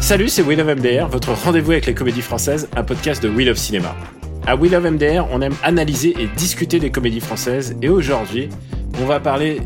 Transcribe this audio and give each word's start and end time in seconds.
Salut, 0.00 0.28
c'est 0.28 0.42
Will 0.42 0.60
of 0.60 0.66
MDR, 0.66 1.06
votre 1.06 1.32
rendez-vous 1.32 1.70
avec 1.70 1.86
les 1.86 1.94
comédies 1.94 2.22
françaises, 2.22 2.68
un 2.74 2.82
podcast 2.82 3.22
de 3.22 3.28
Will 3.28 3.48
of 3.50 3.56
Cinéma. 3.56 3.94
À 4.48 4.56
Will 4.56 4.74
of 4.74 4.82
MDR, 4.82 5.28
on 5.30 5.40
aime 5.42 5.54
analyser 5.62 6.14
et 6.18 6.26
discuter 6.26 6.80
des 6.80 6.90
comédies 6.90 7.20
françaises 7.20 7.76
et 7.82 7.88
aujourd'hui, 7.88 8.48
on 9.00 9.04
va 9.04 9.20
parler 9.20 9.60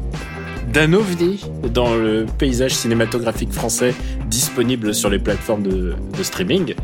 d'un 0.70 0.92
ovni 0.92 1.42
dans 1.72 1.94
le 1.94 2.26
paysage 2.36 2.72
cinématographique 2.72 3.52
français 3.52 3.94
disponible 4.26 4.94
sur 4.94 5.08
les 5.08 5.18
plateformes 5.18 5.62
de, 5.62 5.94
streaming 6.22 6.74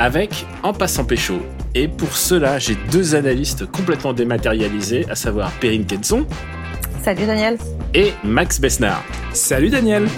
avec 0.00 0.44
En 0.64 0.72
passant 0.72 1.04
pécho. 1.04 1.40
Et 1.74 1.86
pour 1.86 2.16
cela, 2.16 2.58
j'ai 2.58 2.76
deux 2.90 3.14
analystes 3.14 3.64
complètement 3.70 4.12
dématérialisés, 4.12 5.06
à 5.08 5.14
savoir 5.14 5.52
Perrine 5.52 5.86
Kenson 5.86 6.26
Salut 7.06 7.24
Daniel. 7.26 7.56
et 7.94 8.10
Max 8.24 8.60
Besnard. 8.60 9.04
Salut 9.32 9.68
Daniel 9.70 10.08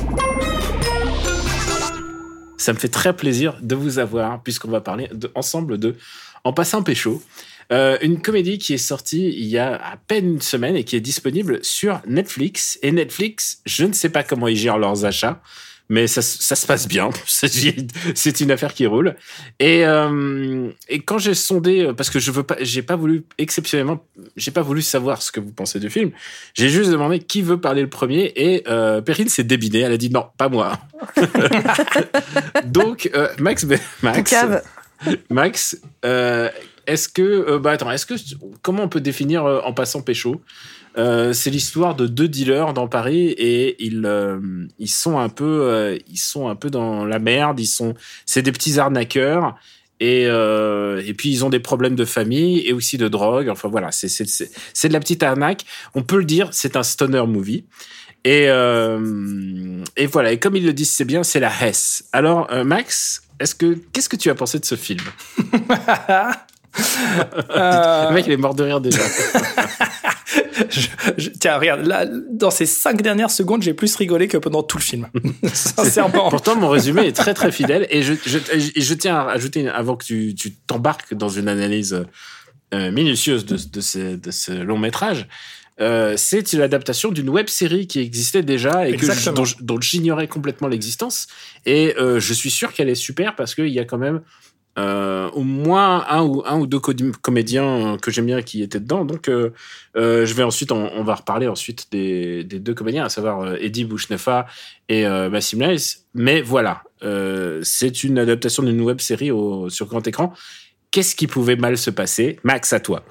Ça 2.57 2.73
me 2.73 2.79
fait 2.79 2.89
très 2.89 3.15
plaisir 3.15 3.59
de 3.61 3.75
vous 3.75 3.99
avoir, 3.99 4.43
puisqu'on 4.43 4.71
va 4.71 4.81
parler 4.81 5.11
de- 5.13 5.31
ensemble 5.35 5.77
de 5.77 5.97
En 6.45 6.55
passant 6.55 6.83
pécho. 6.83 7.23
Euh, 7.73 7.99
une 8.01 8.23
comédie 8.23 8.57
qui 8.57 8.73
est 8.73 8.79
sortie 8.79 9.29
il 9.29 9.45
y 9.49 9.59
a 9.59 9.75
à 9.75 9.99
peine 9.99 10.27
une 10.37 10.41
semaine 10.41 10.77
et 10.77 10.85
qui 10.85 10.97
est 10.97 11.01
disponible 11.01 11.59
sur 11.63 12.01
Netflix. 12.07 12.79
Et 12.83 12.91
Netflix, 12.91 13.61
je 13.67 13.85
ne 13.85 13.93
sais 13.93 14.09
pas 14.09 14.23
comment 14.23 14.49
ils 14.49 14.57
gèrent 14.57 14.79
leurs 14.79 15.05
achats, 15.05 15.43
mais 15.89 16.07
ça, 16.07 16.23
se 16.23 16.67
passe 16.67 16.87
bien. 16.87 17.11
C'est 17.27 18.41
une 18.41 18.51
affaire 18.51 18.75
qui 18.75 18.87
roule. 18.87 19.17
Et, 19.59 19.87
euh, 19.87 20.71
et 20.89 21.01
quand 21.01 21.19
j'ai 21.19 21.35
sondé, 21.35 21.93
parce 21.97 22.11
que 22.11 22.19
je 22.19 22.31
veux 22.31 22.43
pas, 22.43 22.57
j'ai 22.61 22.83
pas 22.83 22.97
voulu 22.97 23.25
exceptionnellement, 23.39 24.05
j'ai 24.37 24.51
pas 24.51 24.63
voulu 24.63 24.83
savoir 24.83 25.23
ce 25.23 25.33
que 25.33 25.41
vous 25.41 25.53
pensez 25.53 25.81
du 25.81 25.91
film. 25.91 26.11
J'ai 26.55 26.69
juste 26.69 26.91
demandé 26.91 27.21
qui 27.21 27.43
veut 27.43 27.61
parler 27.61 27.83
le 27.83 27.91
premier 27.91 28.33
et 28.37 28.65
euh, 28.69 29.01
Perrine 29.01 29.29
s'est 29.29 29.45
débinée. 29.45 29.81
Elle 29.81 29.93
a 29.93 29.97
dit 29.97 30.11
non, 30.11 30.27
pas 30.37 30.49
moi. 30.49 30.79
Donc 32.67 33.11
euh, 33.15 33.29
Max, 33.39 33.67
Max. 34.03 34.35
Max, 35.31 35.81
euh, 36.05 36.49
est-ce 36.89 37.09
que, 37.09 37.23
euh, 37.23 37.59
bah 37.59 37.73
attends, 37.73 37.91
est-ce 37.91 38.07
que, 38.07 38.15
comment 38.63 38.85
on 38.85 38.89
peut 38.89 39.01
définir 39.01 39.45
euh, 39.45 39.61
en 39.61 39.73
passant 39.73 40.01
pécho? 40.01 40.41
Euh, 40.99 41.33
C'est 41.33 41.51
l'histoire 41.51 41.95
de 41.95 42.07
deux 42.07 42.29
dealers 42.29 42.73
dans 42.75 42.89
Paris 42.89 43.29
et 43.31 43.83
ils, 43.85 44.05
euh, 44.05 44.39
ils 44.79 44.91
sont 44.91 45.19
un 45.19 45.29
peu, 45.29 45.63
euh, 45.63 45.99
ils 46.09 46.19
sont 46.19 46.49
un 46.49 46.57
peu 46.57 46.71
dans 46.71 47.05
la 47.05 47.19
merde. 47.19 47.61
Ils 47.61 47.67
sont, 47.67 47.95
c'est 48.27 48.43
des 48.43 48.53
petits 48.53 48.79
arnaqueurs. 48.79 49.57
Et, 50.01 50.27
euh, 50.27 51.03
et 51.05 51.13
puis 51.13 51.29
ils 51.31 51.45
ont 51.45 51.51
des 51.51 51.59
problèmes 51.59 51.97
de 51.97 52.05
famille 52.05 52.61
et 52.67 52.73
aussi 52.73 52.99
de 52.99 53.09
drogue. 53.09 53.49
Enfin 53.49 53.69
voilà, 53.69 53.91
c'est 53.91 54.09
c'est 54.09 54.29
c'est 54.29 54.51
c'est 54.73 54.89
de 54.89 54.93
la 54.93 55.01
petite 55.01 55.23
arnaque. 55.23 55.65
On 55.95 56.03
peut 56.03 56.19
le 56.19 56.25
dire, 56.25 56.49
c'est 56.53 56.77
un 56.77 56.85
stoner 56.85 57.27
movie. 57.27 57.65
Et 58.25 58.45
euh, 58.49 59.83
et 59.97 60.07
voilà. 60.07 60.33
Et 60.33 60.39
comme 60.39 60.55
ils 60.55 60.65
le 60.65 60.73
disent, 60.73 60.93
c'est 60.93 61.05
bien, 61.05 61.25
c'est 61.25 61.41
la 61.41 61.51
Hesse. 61.51 62.05
Alors 62.13 62.49
Max, 62.65 63.23
est-ce 63.41 63.57
que 63.57 63.77
qu'est-ce 63.93 64.09
que 64.09 64.17
tu 64.17 64.31
as 64.31 64.37
pensé 64.37 64.61
de 64.61 64.65
ce 64.65 64.77
film? 64.77 65.01
Le 67.55 68.15
mec, 68.15 68.25
il 68.27 68.33
est 68.33 68.37
mort 68.37 68.55
de 68.55 68.63
rire 68.63 68.81
déjà. 68.81 69.03
Je- 70.71 70.89
je- 71.17 71.31
Tiens, 71.31 71.59
regarde, 71.59 71.87
là, 71.87 72.07
dans 72.31 72.51
ces 72.51 72.67
cinq 72.67 73.03
dernières 73.03 73.31
secondes, 73.31 73.63
j'ai 73.63 73.75
plus 73.75 73.95
rigolé 73.97 74.29
que 74.29 74.37
pendant 74.37 74.63
tout 74.63 74.79
le 74.79 74.83
film. 74.83 75.09
Sincèrement. 75.53 76.29
Pourtant, 76.31 76.57
mon 76.57 76.69
résumé 76.69 77.03
est 77.07 77.13
très 77.17 77.35
très 77.35 77.53
fidèle. 77.53 77.87
Et 77.91 78.03
je, 78.03 78.95
tiens 78.95 79.17
à 79.17 79.31
ajouter, 79.31 79.69
avant 79.69 79.97
que 79.97 80.05
tu 80.05 80.35
tu 80.35 80.55
t'embarques 80.55 81.15
dans 81.15 81.29
une 81.29 81.49
analyse 81.49 82.05
euh, 82.75 82.91
minutieuse 82.91 83.47
de, 83.47 83.57
de, 83.57 83.81
ce, 83.81 84.17
de 84.17 84.31
ce 84.31 84.53
long 84.53 84.79
métrage, 84.79 85.27
euh, 85.81 86.15
c'est 86.17 86.53
l'adaptation 86.55 87.11
d'une 87.13 87.29
web 87.29 87.49
série 87.49 87.87
qui 87.87 88.01
existait 88.01 88.43
déjà 88.43 88.89
et 88.89 88.97
que 88.97 89.63
dont 89.63 89.81
j'ignorais 89.81 90.27
complètement 90.27 90.67
l'existence. 90.69 91.29
Et 91.67 91.95
euh, 91.99 92.19
je 92.19 92.35
suis 92.35 92.51
sûr 92.51 92.73
qu'elle 92.73 92.89
est 92.89 92.97
super 92.97 93.37
parce 93.37 93.55
qu'il 93.55 93.69
y 93.69 93.79
a 93.79 93.85
quand 93.85 93.99
même 93.99 94.21
euh, 94.79 95.29
au 95.31 95.43
moins 95.43 96.07
un 96.09 96.23
ou, 96.23 96.43
un 96.47 96.59
ou 96.59 96.67
deux 96.67 96.79
comédiens 96.79 97.97
que 98.01 98.11
j'aime 98.11 98.27
bien 98.27 98.43
qui 98.43 98.63
étaient 98.63 98.79
dedans. 98.79 99.05
Donc, 99.05 99.29
euh, 99.29 99.51
euh, 99.97 100.25
je 100.25 100.35
vais 100.35 100.45
ensuite, 100.45 100.71
on, 100.71 101.03
va 101.03 101.17
reparler 101.17 101.49
ensuite 101.49 101.87
des, 101.91 102.45
des 102.45 102.61
deux 102.61 102.75
comédiens, 102.75 103.05
à 103.05 103.09
savoir 103.09 103.41
euh, 103.41 103.57
Eddie 103.61 103.85
Bouchneffa 103.85 104.47
et 104.89 105.05
euh, 105.05 105.31
Massim 105.31 105.61
Lice. 105.61 106.07
Mais 106.15 106.41
voilà, 106.41 106.83
euh, 107.03 107.61
c'est 107.65 108.05
une 108.05 108.19
adaptation 108.19 108.63
d'une 108.63 108.81
web 108.81 109.01
série 109.01 109.31
sur 109.69 109.87
grand 109.87 110.07
écran. 110.07 110.33
Qu'est-ce 110.91 111.17
qui 111.17 111.27
pouvait 111.27 111.57
mal 111.57 111.77
se 111.77 111.91
passer? 111.91 112.39
Max, 112.45 112.73
à 112.73 112.81
toi. 112.81 113.05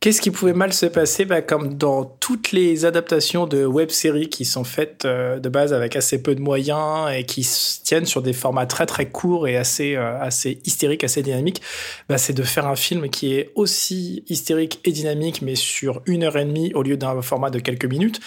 Qu'est-ce 0.00 0.22
qui 0.22 0.30
pouvait 0.30 0.54
mal 0.54 0.72
se 0.72 0.86
passer 0.86 1.26
bah, 1.26 1.42
Comme 1.42 1.74
dans 1.74 2.06
toutes 2.06 2.52
les 2.52 2.86
adaptations 2.86 3.46
de 3.46 3.66
web-séries 3.66 4.30
qui 4.30 4.46
sont 4.46 4.64
faites 4.64 5.04
euh, 5.04 5.38
de 5.38 5.50
base 5.50 5.74
avec 5.74 5.94
assez 5.94 6.22
peu 6.22 6.34
de 6.34 6.40
moyens 6.40 7.10
et 7.14 7.24
qui 7.24 7.44
se 7.44 7.82
tiennent 7.82 8.06
sur 8.06 8.22
des 8.22 8.32
formats 8.32 8.64
très 8.64 8.86
très 8.86 9.10
courts 9.10 9.46
et 9.46 9.58
assez, 9.58 9.96
euh, 9.96 10.18
assez 10.18 10.62
hystériques, 10.64 11.04
assez 11.04 11.22
dynamiques, 11.22 11.60
bah, 12.08 12.16
c'est 12.16 12.32
de 12.32 12.42
faire 12.42 12.66
un 12.66 12.76
film 12.76 13.10
qui 13.10 13.34
est 13.34 13.50
aussi 13.56 14.24
hystérique 14.30 14.80
et 14.86 14.92
dynamique, 14.92 15.42
mais 15.42 15.54
sur 15.54 16.00
une 16.06 16.24
heure 16.24 16.38
et 16.38 16.46
demie 16.46 16.72
au 16.72 16.82
lieu 16.82 16.96
d'un 16.96 17.20
format 17.20 17.50
de 17.50 17.58
quelques 17.58 17.84
minutes, 17.84 18.20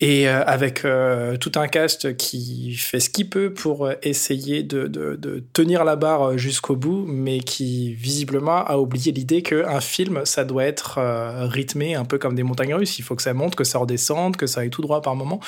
et 0.00 0.28
euh, 0.28 0.44
avec 0.44 0.84
tout 1.40 1.52
un 1.56 1.66
cast 1.66 2.16
qui 2.16 2.76
fait 2.76 3.00
ce 3.00 3.10
qu'il 3.10 3.28
peut 3.28 3.52
pour 3.52 3.90
essayer 4.02 4.62
de, 4.62 4.86
de, 4.86 5.16
de 5.16 5.42
tenir 5.52 5.84
la 5.84 5.96
barre 5.96 6.38
jusqu'au 6.38 6.76
bout, 6.76 7.04
mais 7.08 7.40
qui 7.40 7.94
visiblement 7.94 8.64
a 8.64 8.76
oublié 8.76 9.10
l'idée 9.10 9.42
qu'un 9.42 9.80
film, 9.80 10.20
ça 10.24 10.44
doit 10.44 10.64
être 10.64 11.00
euh, 11.16 11.46
rythmé 11.46 11.94
un 11.94 12.04
peu 12.04 12.18
comme 12.18 12.34
des 12.34 12.42
montagnes 12.42 12.74
russes. 12.74 12.98
Il 12.98 13.02
faut 13.02 13.16
que 13.16 13.22
ça 13.22 13.34
monte, 13.34 13.54
que 13.56 13.64
ça 13.64 13.78
redescende, 13.78 14.36
que 14.36 14.46
ça 14.46 14.60
aille 14.60 14.70
tout 14.70 14.82
droit 14.82 15.02
par 15.02 15.16
moment. 15.16 15.40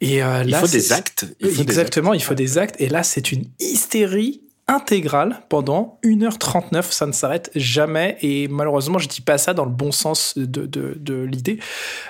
Et 0.00 0.22
euh, 0.22 0.42
Il 0.44 0.50
là, 0.50 0.60
faut 0.60 0.66
des 0.66 0.80
c'est- 0.80 0.94
actes. 0.94 1.26
Il 1.40 1.48
faut 1.48 1.54
des 1.56 1.62
Exactement, 1.62 2.10
actes. 2.12 2.20
il 2.20 2.24
faut 2.24 2.34
des 2.34 2.58
actes. 2.58 2.76
Et 2.80 2.88
là, 2.88 3.02
c'est 3.02 3.32
une 3.32 3.44
hystérie 3.60 4.42
intégrale 4.68 5.42
pendant 5.48 5.98
1h39. 6.02 6.90
Ça 6.90 7.06
ne 7.06 7.12
s'arrête 7.12 7.50
jamais. 7.54 8.18
Et 8.22 8.48
malheureusement, 8.48 8.98
je 8.98 9.08
dis 9.08 9.20
pas 9.20 9.38
ça 9.38 9.54
dans 9.54 9.64
le 9.64 9.70
bon 9.70 9.92
sens 9.92 10.36
de, 10.36 10.66
de, 10.66 11.22
l'idée. 11.22 11.58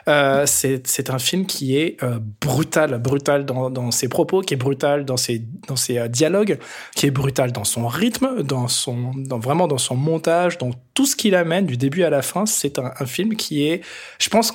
Euh, 0.08 0.44
c'est 0.46 1.10
un 1.10 1.18
film 1.18 1.46
qui 1.46 1.76
est 1.76 2.02
euh, 2.02 2.18
brutal, 2.40 2.98
brutal 2.98 3.44
dans, 3.44 3.70
dans 3.70 3.90
ses 3.90 4.08
propos, 4.08 4.40
qui 4.40 4.54
est 4.54 4.58
brutal 4.58 5.04
dans 5.04 5.16
ses, 5.16 5.42
dans 5.68 5.76
ses 5.76 5.98
euh, 5.98 6.08
dialogues, 6.08 6.58
qui 6.94 7.06
est 7.06 7.10
brutal 7.10 7.52
dans 7.52 7.64
son 7.64 7.86
rythme, 7.86 8.42
dans 8.42 8.68
son, 8.68 9.12
vraiment 9.30 9.68
dans 9.68 9.78
son 9.78 9.96
montage, 9.96 10.58
dans 10.58 10.70
tout 10.94 11.06
ce 11.06 11.14
qu'il 11.14 11.34
amène 11.34 11.66
du 11.66 11.76
début 11.76 12.04
à 12.04 12.10
la 12.10 12.22
fin. 12.22 12.46
C'est 12.46 12.78
un 12.78 13.06
film 13.06 13.36
qui 13.36 13.66
est, 13.66 13.82
je 14.18 14.30
pense, 14.30 14.54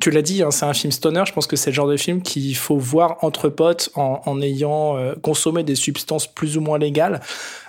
tu 0.00 0.10
l'as 0.10 0.22
dit, 0.22 0.42
hein, 0.42 0.50
c'est 0.50 0.64
un 0.66 0.74
film 0.74 0.90
stoner. 0.92 1.22
Je 1.26 1.32
pense 1.32 1.46
que 1.46 1.56
c'est 1.56 1.70
le 1.70 1.74
genre 1.74 1.88
de 1.88 1.96
film 1.96 2.22
qu'il 2.22 2.56
faut 2.56 2.76
voir 2.78 3.18
entre 3.22 3.48
potes 3.48 3.90
en, 3.94 4.20
en 4.26 4.40
ayant 4.42 4.96
euh, 4.96 5.14
consommé 5.22 5.62
des 5.62 5.74
substances 5.74 6.26
plus 6.26 6.56
ou 6.56 6.60
moins 6.60 6.78
légales. 6.78 7.20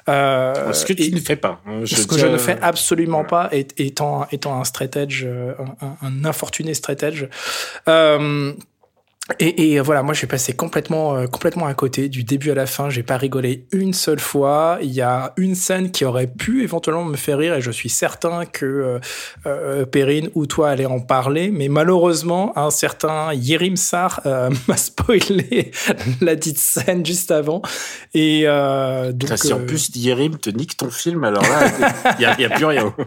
Euh, 0.08 0.72
Ce 0.74 0.86
que 0.86 0.94
tu 0.94 1.12
ne 1.14 1.20
fais 1.20 1.36
pas. 1.36 1.62
hein, 1.66 1.82
ce 1.86 2.06
que 2.06 2.18
je 2.18 2.28
ne 2.28 2.38
fais 2.38 2.58
absolument 2.62 3.24
pas, 3.24 3.50
étant, 3.52 4.28
étant 4.32 4.60
un 4.60 4.64
straight 4.64 4.96
edge, 4.96 5.24
euh, 5.26 5.54
un, 5.82 5.86
un- 5.88 5.98
un 6.02 6.26
infortuné 6.26 6.74
straight 6.74 7.02
edge. 7.04 7.26
Euh, 7.88 8.54
et, 9.40 9.74
et 9.74 9.80
voilà, 9.80 10.04
moi 10.04 10.14
j'ai 10.14 10.28
passé 10.28 10.54
complètement, 10.54 11.16
euh, 11.16 11.26
complètement 11.26 11.66
à 11.66 11.74
côté 11.74 12.10
du 12.10 12.24
début 12.24 12.52
à 12.52 12.54
la 12.54 12.68
fin. 12.68 12.92
J'ai 12.92 13.02
pas 13.02 13.18
rigolé 13.18 13.66
une 13.72 13.92
seule 13.92 14.20
fois. 14.20 14.78
Il 14.84 14.92
y 14.92 15.02
a 15.02 15.34
une 15.38 15.56
scène 15.56 15.92
qui 15.92 16.06
aurait 16.06 16.28
pu 16.28 16.64
éventuellement 16.64 17.04
me 17.06 17.18
faire 17.18 17.40
rire, 17.40 17.56
et 17.56 17.62
je 17.62 17.72
suis 17.72 17.90
certain 17.90 18.46
que 18.46 18.66
euh, 18.66 19.00
euh, 19.48 19.86
Perrine 19.88 20.30
ou 20.36 20.46
toi 20.46 20.70
allez 20.70 20.86
en 20.86 21.00
parler. 21.00 21.50
Mais 21.50 21.70
malheureusement, 21.70 22.56
un 22.56 22.70
certain 22.70 23.34
Yerim 23.34 23.78
Sar 23.78 24.22
euh, 24.28 24.52
m'a 24.68 24.78
spoilé 24.78 25.72
la 26.22 26.36
dite 26.36 26.60
scène 26.60 27.04
juste 27.04 27.32
avant. 27.32 27.64
Et 28.14 28.44
euh, 28.46 29.12
donc, 29.12 29.22
Putain, 29.22 29.38
si 29.38 29.54
en 29.54 29.60
euh, 29.62 29.66
plus 29.66 29.90
Yerim 29.96 30.38
te 30.38 30.52
nique 30.52 30.78
ton 30.78 30.92
film, 30.92 31.24
alors 31.24 31.42
là, 31.42 31.72
il 32.20 32.26
a, 32.26 32.40
y 32.40 32.46
a 32.46 32.50
plus 32.50 32.66
rien. 32.66 32.94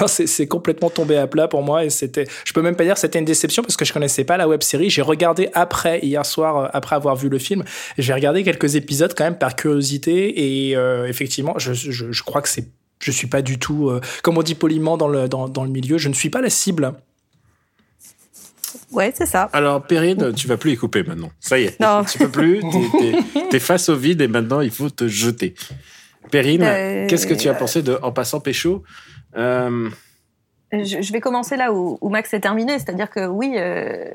Non, 0.00 0.06
c'est 0.06 0.26
c'est 0.26 0.46
complètement 0.46 0.90
tombé 0.90 1.16
à 1.16 1.26
plat 1.26 1.48
pour 1.48 1.62
moi 1.62 1.84
et 1.84 1.90
c'était, 1.90 2.26
je 2.44 2.52
peux 2.52 2.62
même 2.62 2.76
pas 2.76 2.84
dire 2.84 2.94
que 2.94 3.00
c'était 3.00 3.18
une 3.18 3.24
déception 3.24 3.62
parce 3.62 3.76
que 3.76 3.84
je 3.84 3.92
connaissais 3.92 4.24
pas 4.24 4.36
la 4.36 4.48
web 4.48 4.61
série. 4.62 4.90
J'ai 4.90 5.02
regardé 5.02 5.50
après 5.54 6.00
hier 6.00 6.24
soir, 6.24 6.56
euh, 6.56 6.68
après 6.72 6.96
avoir 6.96 7.16
vu 7.16 7.28
le 7.28 7.38
film, 7.38 7.64
j'ai 7.98 8.12
regardé 8.12 8.42
quelques 8.42 8.76
épisodes 8.76 9.14
quand 9.16 9.24
même 9.24 9.38
par 9.38 9.56
curiosité 9.56 10.68
et 10.68 10.76
euh, 10.76 11.06
effectivement, 11.06 11.58
je, 11.58 11.72
je, 11.72 12.10
je 12.10 12.22
crois 12.22 12.42
que 12.42 12.48
c'est, 12.48 12.68
je 13.00 13.10
suis 13.10 13.26
pas 13.26 13.42
du 13.42 13.58
tout, 13.58 13.90
euh, 13.90 14.00
comme 14.22 14.38
on 14.38 14.42
dit 14.42 14.54
poliment 14.54 14.96
dans 14.96 15.08
le 15.08 15.28
dans, 15.28 15.48
dans 15.48 15.64
le 15.64 15.70
milieu, 15.70 15.98
je 15.98 16.08
ne 16.08 16.14
suis 16.14 16.30
pas 16.30 16.40
la 16.40 16.50
cible 16.50 16.94
Ouais, 18.90 19.12
c'est 19.14 19.26
ça. 19.26 19.48
Alors, 19.52 19.82
Perrine, 19.82 20.32
tu 20.34 20.46
vas 20.46 20.56
plus 20.56 20.72
y 20.72 20.76
couper 20.76 21.02
maintenant. 21.02 21.30
Ça 21.40 21.58
y 21.58 21.64
est. 21.64 21.80
Non. 21.80 22.04
Tu 22.04 22.18
peux 22.18 22.30
plus. 22.30 22.62
T'es 23.50 23.56
es, 23.56 23.60
face 23.60 23.88
au 23.88 23.96
vide 23.96 24.20
et 24.20 24.28
maintenant 24.28 24.60
il 24.60 24.70
faut 24.70 24.90
te 24.90 25.08
jeter. 25.08 25.54
Perrine, 26.30 26.62
euh, 26.62 27.06
qu'est-ce 27.08 27.26
que 27.26 27.34
tu 27.34 27.48
as 27.48 27.54
pensé 27.54 27.82
de 27.82 27.98
En 28.02 28.12
passant 28.12 28.40
pécho 28.40 28.82
euh... 29.36 29.88
je, 30.72 31.12
vais 31.12 31.20
commencer 31.20 31.56
là 31.56 31.72
où, 31.72 31.98
Max 32.08 32.32
est 32.34 32.40
terminé, 32.40 32.78
c'est-à-dire 32.78 33.10
que 33.10 33.26
oui, 33.26 33.54
euh, 33.56 34.06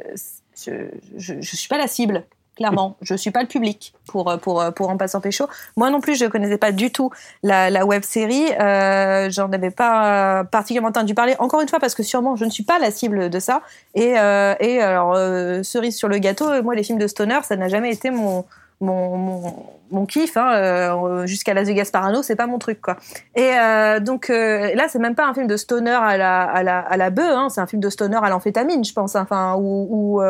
je 0.65 1.33
ne 1.33 1.42
suis 1.42 1.68
pas 1.68 1.77
la 1.77 1.88
cible 1.88 2.24
clairement. 2.56 2.98
Je 3.01 3.13
suis 3.13 3.30
pas 3.30 3.42
le 3.44 3.48
public 3.48 3.94
pour 4.07 4.36
pour 4.42 4.63
pour 4.75 4.89
en 4.89 4.98
passant 4.98 5.21
pécho. 5.21 5.45
Moi 5.75 5.92
non 5.92 6.01
plus, 6.01 6.15
je 6.15 6.25
connaissais 6.25 6.57
pas 6.57 6.71
du 6.71 6.92
tout 6.92 7.12
la, 7.44 7.69
la 7.69 7.86
web 7.86 8.01
série. 8.01 8.45
Euh, 8.59 9.30
J'en 9.30 9.51
avais 9.51 9.69
pas 9.69 10.44
particulièrement 10.45 10.89
entendu 10.89 11.13
parler. 11.13 11.36
Encore 11.38 11.62
une 11.62 11.68
fois, 11.68 11.80
parce 11.80 11.94
que 11.94 12.01
sûrement 12.01 12.36
je 12.36 12.45
ne 12.45 12.50
suis 12.50 12.63
pas 12.63 12.80
la 12.80 12.89
cible 12.89 13.30
de 13.30 13.39
ça. 13.39 13.62
Et 13.94 14.18
euh, 14.18 14.56
et 14.59 14.81
alors 14.81 15.15
cerise 15.63 15.95
sur 15.95 16.07
le 16.07 16.18
gâteau, 16.18 16.63
moi 16.63 16.74
les 16.74 16.81
films 16.81 16.98
de 16.98 17.06
stoner, 17.06 17.39
ça 17.44 17.56
n'a 17.56 17.69
jamais 17.69 17.92
été 17.92 18.09
mon 18.09 18.44
mon, 18.80 19.18
mon, 19.18 19.54
mon 19.92 20.06
kiff 20.06 20.38
hein, 20.38 20.54
euh, 20.54 21.26
jusqu'à 21.26 21.54
Las 21.54 21.68
Vegas 21.68 21.90
Parano 21.92 22.22
c'est 22.22 22.36
pas 22.36 22.48
mon 22.48 22.60
truc 22.60 22.80
quoi 22.82 22.98
et 23.36 23.52
euh, 23.54 24.00
donc 24.00 24.30
euh, 24.30 24.74
là 24.76 24.86
c'est 24.88 25.00
même 25.00 25.16
pas 25.16 25.28
un 25.28 25.34
film 25.34 25.48
de 25.48 25.58
stoner 25.58 25.92
à 25.92 26.18
la 26.18 26.44
à 26.44 26.62
la 26.64 26.80
à 26.80 26.98
la 26.98 27.10
bœuf 27.10 27.26
hein, 27.26 27.50
c'est 27.50 27.62
un 27.62 27.68
film 27.68 27.82
de 27.82 27.90
stoner 27.90 28.20
à 28.22 28.30
l'amphétamine 28.30 28.86
je 28.86 28.94
pense 28.94 29.16
enfin 29.16 29.56
ou 29.56 29.88
ou, 29.90 30.22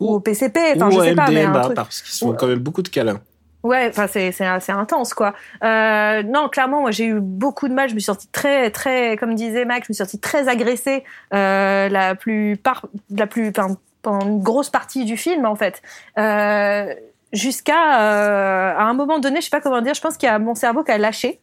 ou, 0.00 0.14
au 0.14 0.20
PCP 0.20 0.60
enfin 0.76 0.90
je 0.90 1.00
sais 1.00 1.14
pas 1.14 1.30
mais 1.30 1.44
un 1.44 1.60
truc... 1.60 1.74
parce 1.74 2.02
qu'ils 2.02 2.14
sont 2.14 2.32
quand 2.34 2.46
même 2.46 2.60
beaucoup 2.60 2.82
de 2.82 2.88
câlins 2.88 3.20
Ouais, 3.66 3.88
enfin 3.88 4.06
c'est 4.06 4.30
c'est 4.30 4.70
intense 4.70 5.12
quoi. 5.12 5.34
Euh, 5.64 6.22
non, 6.22 6.48
clairement, 6.48 6.82
moi 6.82 6.92
j'ai 6.92 7.06
eu 7.06 7.20
beaucoup 7.20 7.66
de 7.66 7.74
mal. 7.74 7.88
Je 7.88 7.94
me 7.94 7.98
suis 7.98 8.06
sortie 8.06 8.28
très 8.28 8.70
très, 8.70 9.16
comme 9.16 9.34
disait 9.34 9.64
Max, 9.64 9.88
je 9.88 9.92
me 9.92 9.94
suis 9.94 10.04
sortie 10.04 10.20
très 10.20 10.46
agressée 10.46 11.02
euh, 11.34 11.88
la 11.88 12.14
plupart, 12.14 12.86
la 13.10 13.26
plus, 13.26 13.50
pendant 13.50 14.24
une 14.24 14.40
grosse 14.40 14.70
partie 14.70 15.04
du 15.04 15.16
film 15.16 15.46
en 15.46 15.56
fait. 15.56 15.82
Euh, 16.16 16.94
jusqu'à 17.32 18.00
euh, 18.00 18.74
à 18.76 18.82
un 18.84 18.94
moment 18.94 19.18
donné, 19.18 19.40
je 19.40 19.44
sais 19.44 19.50
pas 19.50 19.60
comment 19.60 19.80
dire, 19.80 19.94
je 19.94 20.00
pense 20.00 20.16
qu'il 20.16 20.28
y 20.28 20.30
a 20.30 20.38
mon 20.38 20.54
cerveau 20.54 20.84
qui 20.84 20.92
a 20.92 20.98
lâché 20.98 21.40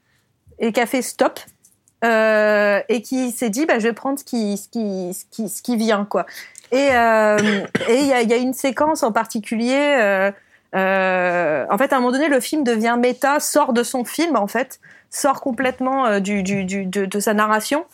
et 0.60 0.72
qui 0.72 0.80
a 0.80 0.86
fait 0.86 1.02
stop 1.02 1.40
euh, 2.04 2.82
et 2.90 3.02
qui 3.02 3.32
s'est 3.32 3.50
dit 3.50 3.66
bah 3.66 3.80
je 3.80 3.88
vais 3.88 3.94
prendre 3.94 4.20
ce 4.20 4.24
qui 4.24 4.58
ce 4.58 4.68
qui 4.68 5.14
ce 5.14 5.26
qui, 5.32 5.50
ce 5.50 5.62
qui 5.62 5.78
vient 5.78 6.06
quoi. 6.06 6.26
Et 6.72 6.90
euh, 6.92 7.38
il 7.90 8.06
y 8.06 8.14
a, 8.14 8.22
y 8.22 8.34
a, 8.34 8.38
une 8.38 8.54
séquence 8.54 9.04
en 9.04 9.12
particulier. 9.12 10.32
En 10.74 11.78
fait, 11.78 11.94
à 11.94 11.98
un 11.98 12.00
moment 12.00 12.12
donné, 12.12 12.30
le 12.30 12.40
film 12.40 12.64
devient 12.64 12.98
méta, 13.00 13.40
sort 13.40 13.74
de 13.74 13.84
son 13.84 14.06
film 14.06 14.36
en 14.36 14.48
fait, 14.48 14.80
sort 15.10 15.42
complètement 15.42 16.20
du, 16.20 16.44
du, 16.44 16.66
du 16.66 16.86
de, 16.86 17.20
sa 17.20 17.34
narration 17.34 17.86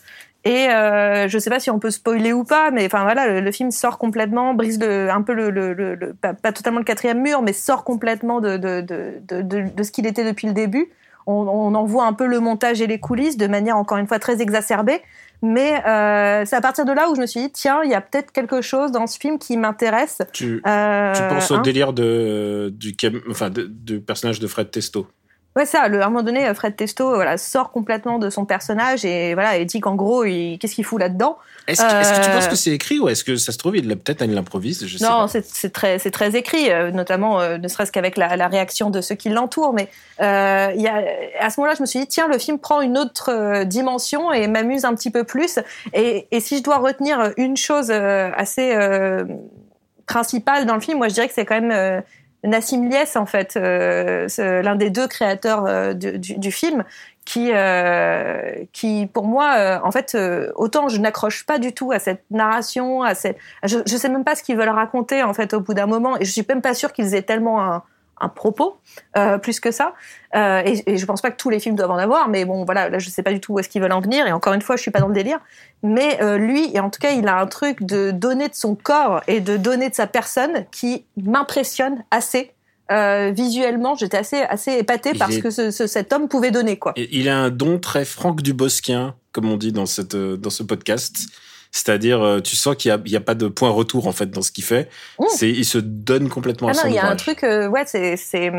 et 0.46 0.70
euh, 0.70 1.28
je 1.28 1.38
sais 1.38 1.50
pas 1.50 1.60
si 1.60 1.70
on 1.70 1.80
peut 1.80 1.92
spoiler 1.92 2.32
ou 2.32 2.46
pas, 2.46 2.72
mais 2.72 2.86
enfin 2.86 3.04
voilà, 3.04 3.42
le, 3.42 3.52
film 3.52 3.72
sort 3.72 3.98
complètement, 3.98 4.54
brise 4.54 4.80
le, 4.80 5.10
un 5.10 5.22
peu 5.22 5.34
le, 5.34 6.14
pas, 6.22 6.34
pas, 6.34 6.54
totalement 6.54 6.80
le 6.80 6.86
quatrième 6.86 7.22
mur, 7.22 7.42
mais 7.42 7.52
sort 7.52 7.84
complètement 7.84 8.40
de, 8.40 8.56
de, 8.56 8.82
de, 8.82 9.42
de, 9.42 9.84
ce 9.84 9.92
qu'il 9.92 10.08
était 10.08 10.24
depuis 10.24 10.48
le 10.48 10.54
début. 10.54 10.90
On, 11.28 11.34
on 11.34 11.76
en 11.76 11.86
voit 11.86 12.06
un 12.06 12.14
peu 12.14 12.26
le 12.26 12.40
montage 12.40 12.82
et 12.82 12.88
les 12.88 13.00
coulisses 13.00 13.38
de 13.38 13.48
manière 13.48 13.76
encore 13.78 13.98
une 13.98 14.08
fois 14.08 14.20
très 14.20 14.42
exacerbée. 14.42 15.02
Mais 15.42 15.86
euh, 15.86 16.44
c'est 16.46 16.56
à 16.56 16.62
partir 16.62 16.86
de 16.86 16.92
là 16.92 17.10
où 17.10 17.16
je 17.16 17.22
me 17.22 17.26
suis 17.26 17.42
dit, 17.42 17.52
tiens, 17.52 17.82
il 17.84 17.92
y 17.92 17.94
a 17.94 18.02
peut-être 18.02 18.32
quelque 18.32 18.62
chose 18.62 18.92
dans 18.92 19.08
ce 19.08 19.18
film 19.18 19.40
qui 19.40 19.56
m'intéresse. 19.56 20.22
Tu, 20.34 20.62
euh, 20.66 21.14
tu 21.14 21.22
penses 21.30 21.52
au 21.52 21.56
hein 21.56 21.62
délire 21.62 21.94
de, 21.94 22.74
du, 22.76 22.96
enfin, 23.30 23.50
du 23.50 24.02
personnage 24.02 24.40
de 24.40 24.48
Fred 24.48 24.72
Testo 24.72 25.08
Ouais, 25.60 25.66
ça. 25.66 25.90
Le, 25.90 26.02
à 26.02 26.06
un 26.06 26.10
moment 26.10 26.24
donné, 26.24 26.48
euh, 26.48 26.54
Fred 26.54 26.78
Testo, 26.78 27.16
voilà, 27.16 27.38
sort 27.38 27.72
complètement 27.72 28.18
de 28.18 28.30
son 28.30 28.46
personnage 28.46 29.04
et 29.04 29.34
voilà, 29.34 29.58
et 29.58 29.66
dit 29.66 29.82
qu'en 29.82 29.96
gros, 29.96 30.24
qu'est-ce 30.24 30.74
qu'il 30.74 30.86
fout 30.86 31.02
là-dedans? 31.02 31.38
Est-ce 31.68 31.82
que, 31.82 32.24
tu 32.24 32.32
penses 32.32 32.46
euh, 32.46 32.50
que 32.50 32.56
c'est 32.56 32.72
écrit 32.72 32.98
ou 32.98 33.10
est-ce 33.10 33.26
que 33.26 33.36
ça 33.36 33.52
se 33.52 33.58
trouve, 33.58 33.76
il 33.76 33.86
peut-être 33.98 34.24
il 34.24 34.34
l'improvise 34.34 34.82
Non, 35.02 35.28
c'est 35.28 35.74
très, 35.74 36.00
c'est 36.00 36.12
très 36.12 36.38
écrit, 36.38 36.72
euh, 36.72 36.92
notamment 36.92 37.58
ne 37.58 37.68
serait-ce 37.68 37.92
qu'avec 37.92 38.16
la, 38.16 38.38
la, 38.38 38.48
réaction 38.48 38.90
de 38.90 39.02
ceux 39.02 39.16
qui 39.16 39.28
l'entourent. 39.28 39.74
Mais 39.74 39.90
euh, 40.22 40.72
y 40.78 40.88
a, 40.88 41.04
à 41.42 41.50
ce 41.50 41.60
moment-là, 41.60 41.76
je 41.76 41.82
me 41.82 41.88
suis 41.88 42.00
dit, 42.00 42.08
tiens, 42.08 42.30
le 42.30 42.38
film 42.38 42.58
prend 42.58 42.80
une 42.80 42.98
autre 42.98 43.66
dimension 43.66 44.32
et 44.32 44.48
m'amuse 44.48 44.86
un 44.86 44.96
petit 44.96 45.12
peu 45.12 45.26
plus. 45.26 45.60
Et, 45.94 46.30
et, 46.32 46.40
si 46.40 46.60
je 46.60 46.64
dois 46.64 46.78
retenir 46.78 47.34
une 47.36 47.58
chose 47.58 47.92
assez 47.92 48.74
principale 50.08 50.66
dans 50.66 50.76
le 50.76 50.82
film, 50.82 51.00
moi, 51.00 51.10
je 51.10 51.16
dirais 51.16 51.28
que 51.28 51.34
c'est 51.34 51.46
quand 51.46 51.60
même 51.60 52.02
Nassim 52.44 52.90
Lies, 52.90 53.16
en 53.16 53.26
fait, 53.26 53.58
euh, 53.58 54.28
l'un 54.38 54.76
des 54.76 54.90
deux 54.90 55.08
créateurs 55.08 55.66
euh, 55.66 55.94
du, 55.94 56.52
film, 56.52 56.84
qui, 57.26 57.52
euh, 57.54 58.64
qui 58.72 59.08
pour 59.08 59.26
moi, 59.26 59.82
en 59.84 59.92
fait, 59.92 60.18
autant 60.56 60.88
je 60.90 61.00
n'accroche 61.00 61.46
pas 61.46 61.60
du 61.60 61.74
tout 61.74 61.92
à 61.92 62.00
cette 62.00 62.24
narration, 62.32 63.04
à 63.04 63.14
cette, 63.14 63.38
je, 63.64 63.80
je 63.86 63.98
sais 63.98 64.10
même 64.10 64.24
pas 64.24 64.36
ce 64.36 64.44
qu'ils 64.44 64.58
veulent 64.58 64.70
raconter 64.70 65.22
en 65.22 65.34
fait 65.34 65.54
au 65.54 65.60
bout 65.60 65.74
d'un 65.74 65.86
moment, 65.86 66.18
et 66.18 66.26
je 66.26 66.32
suis 66.32 66.46
même 66.48 66.62
pas 66.62 66.74
sûre 66.74 66.94
qu'ils 66.94 67.14
aient 67.14 67.22
tellement 67.22 67.62
un, 67.62 67.84
un 68.22 68.30
propos 68.30 68.78
euh, 69.18 69.38
plus 69.38 69.60
que 69.60 69.72
ça. 69.72 69.94
Euh, 70.36 70.62
et, 70.66 70.94
et, 70.94 70.98
je 70.98 71.06
pense 71.06 71.22
pas 71.22 71.32
que 71.32 71.38
tous 71.38 71.50
les 71.50 71.60
films 71.60 71.76
doivent 71.76 71.92
en 71.92 71.98
avoir, 71.98 72.30
mais 72.30 72.46
bon, 72.46 72.66
voilà, 72.66 72.90
là, 72.90 73.00
je 73.00 73.10
sais 73.10 73.24
pas 73.24 73.34
du 73.34 73.40
tout 73.40 73.54
où 73.54 73.60
est-ce 73.60 73.70
qu'ils 73.70 73.82
veulent 73.82 73.92
en 73.92 74.02
venir. 74.02 74.28
Et 74.28 74.32
encore 74.32 74.54
une 74.54 74.62
fois, 74.62 74.76
je 74.76 74.82
suis 74.82 74.92
pas 74.92 75.00
dans 75.00 75.08
le 75.08 75.14
délire. 75.14 75.40
Mais 75.84 76.22
euh, 76.22 76.38
lui, 76.38 76.70
et 76.74 76.80
en 76.80 76.90
tout 76.90 77.00
cas, 77.00 77.12
il 77.12 77.28
a 77.28 77.40
un 77.40 77.48
truc 77.48 77.84
de 77.84 78.12
donner 78.12 78.48
de 78.48 78.56
son 78.56 78.76
corps 78.76 79.22
et 79.28 79.40
de 79.40 79.58
donner 79.58 79.90
de 79.90 79.96
sa 79.96 80.08
personne 80.08 80.66
qui 80.72 81.06
m'impressionne 81.18 82.04
assez. 82.12 82.52
Visuellement, 82.92 83.94
j'étais 83.94 84.18
assez 84.18 84.38
assez 84.38 84.72
épatée 84.72 85.14
parce 85.14 85.38
que 85.38 85.52
ce, 85.52 85.70
ce, 85.70 85.86
cet 85.86 86.12
homme 86.12 86.28
pouvait 86.28 86.50
donner 86.50 86.80
quoi. 86.80 86.94
il 86.96 87.30
a 87.30 87.38
un 87.38 87.52
don 87.52 87.78
très 87.78 88.04
Franck 88.04 88.42
Dubosquien, 88.42 89.14
comme 89.32 89.48
on 89.48 89.58
dit 89.58 89.72
dans 89.72 89.86
cette 89.86 90.16
dans 90.16 90.50
ce 90.50 90.64
podcast. 90.64 91.28
C'est-à-dire, 91.72 92.22
euh, 92.22 92.40
tu 92.40 92.56
sens 92.56 92.76
qu'il 92.76 92.92
n'y 93.06 93.16
a, 93.16 93.20
a, 93.20 93.22
pas 93.22 93.36
de 93.36 93.48
point 93.48 93.70
retour 93.70 94.08
en 94.08 94.12
fait 94.12 94.32
dans 94.32 94.42
ce 94.42 94.52
qu'il 94.52 94.64
fait. 94.64 94.90
Mmh. 95.20 95.26
C'est, 95.30 95.50
il 95.50 95.66
se 95.66 95.78
donne 95.78 96.30
complètement 96.30 96.70
ah 96.70 96.72
à 96.72 96.74
son 96.74 96.88
Il 96.88 96.96
y 96.96 97.00
a 97.00 97.08
un 97.08 97.16
truc, 97.16 97.44
euh, 97.44 97.68
ouais, 97.68 97.84
c'est, 97.86 98.52